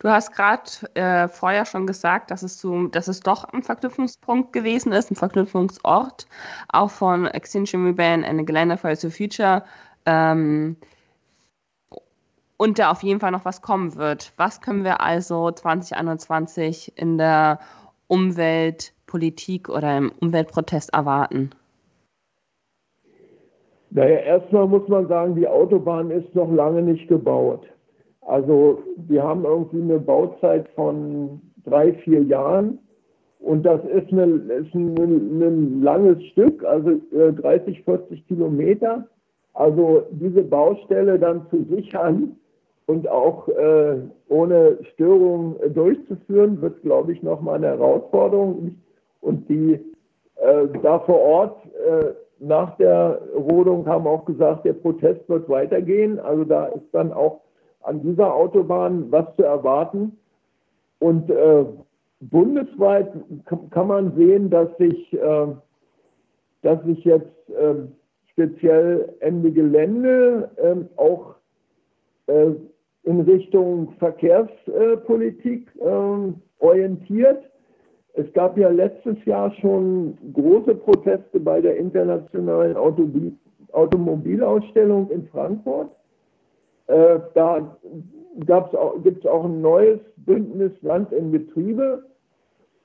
[0.00, 0.62] Du hast gerade
[0.94, 5.14] äh, vorher schon gesagt, dass es, so, dass es doch ein Verknüpfungspunkt gewesen ist, ein
[5.14, 6.26] Verknüpfungsort,
[6.72, 9.62] auch von Extinction Rebellion and Gelände for the Future.
[10.06, 10.76] Ähm,
[12.56, 14.32] und da auf jeden Fall noch was kommen wird.
[14.38, 17.58] Was können wir also 2021 in der
[18.06, 21.50] Umweltpolitik oder im Umweltprotest erwarten?
[23.90, 27.66] Naja, erstmal muss man sagen, die Autobahn ist noch lange nicht gebaut.
[28.30, 28.78] Also
[29.08, 32.78] wir haben irgendwie eine Bauzeit von drei, vier Jahren
[33.40, 39.08] und das ist, eine, ist ein, ein langes Stück, also 30, äh, 40 Kilometer.
[39.52, 42.36] Also diese Baustelle dann zu sichern
[42.86, 43.96] und auch äh,
[44.28, 48.76] ohne Störung durchzuführen, wird, glaube ich, nochmal eine Herausforderung.
[49.22, 49.72] Und die
[50.36, 56.20] äh, da vor Ort äh, nach der Rodung haben auch gesagt, der Protest wird weitergehen.
[56.20, 57.40] Also da ist dann auch
[57.82, 60.16] an dieser Autobahn was zu erwarten.
[60.98, 61.64] Und äh,
[62.20, 63.12] bundesweit
[63.70, 65.46] kann man sehen, dass sich, äh,
[66.62, 67.74] dass sich jetzt äh,
[68.32, 71.34] speziell Ende Gelände ähm, auch
[72.26, 72.50] äh,
[73.04, 77.44] in Richtung Verkehrspolitik ähm, orientiert.
[78.14, 83.36] Es gab ja letztes Jahr schon große Proteste bei der internationalen Automobil
[83.72, 85.90] Automobilausstellung in Frankfurt.
[86.90, 87.76] Äh, da
[88.36, 92.02] gibt es auch ein neues Bündnis Land in Betriebe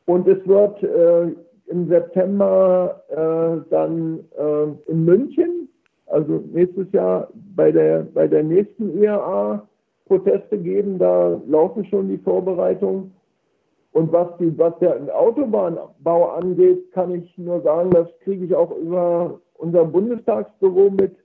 [0.05, 1.31] und es wird äh,
[1.67, 5.69] im September äh, dann äh, in München,
[6.05, 9.67] also nächstes Jahr bei der, bei der nächsten IAA
[10.05, 10.99] Proteste geben.
[10.99, 13.11] Da laufen schon die Vorbereitungen.
[13.93, 18.75] Und was, die, was der Autobahnbau angeht, kann ich nur sagen, das kriege ich auch
[18.77, 21.15] über unser Bundestagsbüro mit.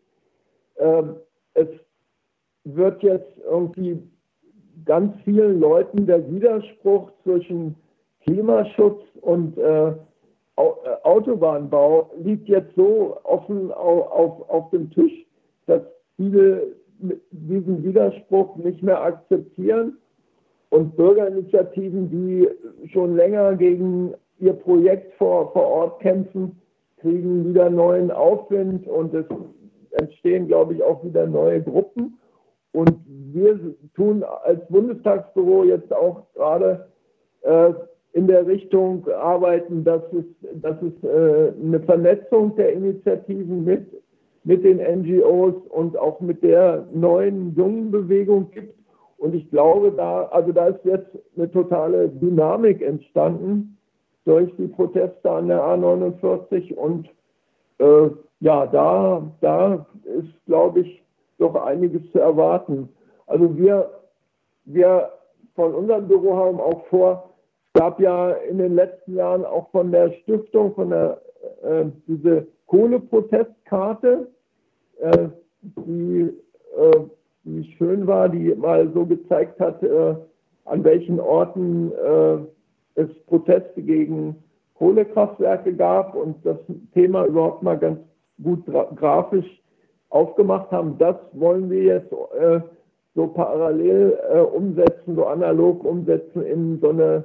[0.78, 1.16] Ähm,
[1.52, 1.68] es
[2.64, 4.02] wird jetzt irgendwie
[4.84, 7.76] ganz vielen Leuten der Widerspruch zwischen
[8.22, 9.92] Klimaschutz und äh, äh,
[11.02, 15.26] Autobahnbau liegt jetzt so offen auf, auf, auf dem Tisch,
[15.66, 15.82] dass
[16.16, 16.74] viele
[17.30, 19.96] diesen Widerspruch nicht mehr akzeptieren
[20.68, 22.48] und Bürgerinitiativen, die
[22.90, 26.60] schon länger gegen ihr Projekt vor, vor Ort kämpfen,
[26.98, 29.24] kriegen wieder neuen Aufwind und es
[29.92, 32.18] entstehen, glaube ich, auch wieder neue Gruppen.
[32.72, 32.92] Und
[33.32, 33.58] wir
[33.94, 36.86] tun als Bundestagsbüro jetzt auch gerade
[37.42, 37.72] äh,
[38.12, 40.24] in der Richtung arbeiten, dass es,
[40.60, 43.86] dass es äh, eine Vernetzung der Initiativen mit,
[44.44, 48.74] mit den NGOs und auch mit der neuen jungen Bewegung gibt.
[49.18, 53.76] Und ich glaube, da, also da ist jetzt eine totale Dynamik entstanden
[54.24, 57.08] durch die Proteste an der A49 und
[57.78, 58.10] äh,
[58.40, 60.99] ja, da, da ist, glaube ich,
[61.40, 62.88] doch einiges zu erwarten.
[63.26, 63.90] Also wir,
[64.64, 65.10] wir
[65.54, 67.30] von unserem Büro haben auch vor,
[67.72, 71.20] es gab ja in den letzten Jahren auch von der Stiftung, von der
[71.62, 74.28] äh, diese Kohleprotestkarte,
[75.00, 75.28] äh,
[75.62, 76.32] die,
[76.76, 77.00] äh,
[77.44, 80.14] die schön war, die mal so gezeigt hat, äh,
[80.64, 82.38] an welchen Orten äh,
[83.00, 84.36] es Proteste gegen
[84.74, 86.58] Kohlekraftwerke gab und das
[86.94, 88.00] Thema überhaupt mal ganz
[88.42, 88.64] gut
[88.96, 89.59] grafisch
[90.10, 92.60] aufgemacht haben, das wollen wir jetzt äh,
[93.14, 97.24] so parallel äh, umsetzen, so analog umsetzen in so eine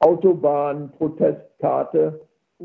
[0.00, 2.20] Autobahn-Protestkarte,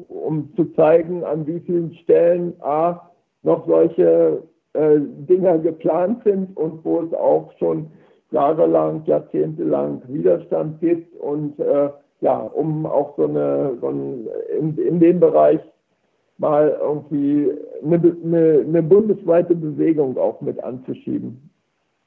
[0.08, 3.10] um zu zeigen, an wie vielen Stellen A,
[3.44, 4.44] noch solche
[4.74, 7.92] äh, Dinger geplant sind und wo es auch schon
[8.32, 11.90] jahrelang, jahrzehntelang Widerstand gibt und äh,
[12.22, 15.60] ja, um auch so eine, so ein, in, in dem Bereich
[16.38, 17.52] mal irgendwie
[17.84, 21.50] eine, eine, eine bundesweite Bewegung auch mit anzuschieben.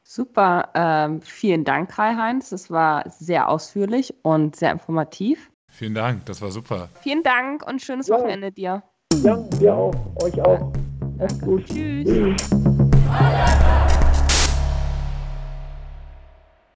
[0.03, 2.51] Super, ähm, vielen Dank, Kai-Heinz.
[2.51, 5.51] Das war sehr ausführlich und sehr informativ.
[5.69, 6.89] Vielen Dank, das war super.
[7.01, 8.17] Vielen Dank und schönes ja.
[8.17, 8.83] Wochenende dir.
[9.23, 10.73] Ja, dir auch, euch auch.
[11.19, 11.45] Danke.
[11.45, 11.65] Gut.
[11.67, 12.05] Tschüss.
[12.05, 13.57] Tschüss.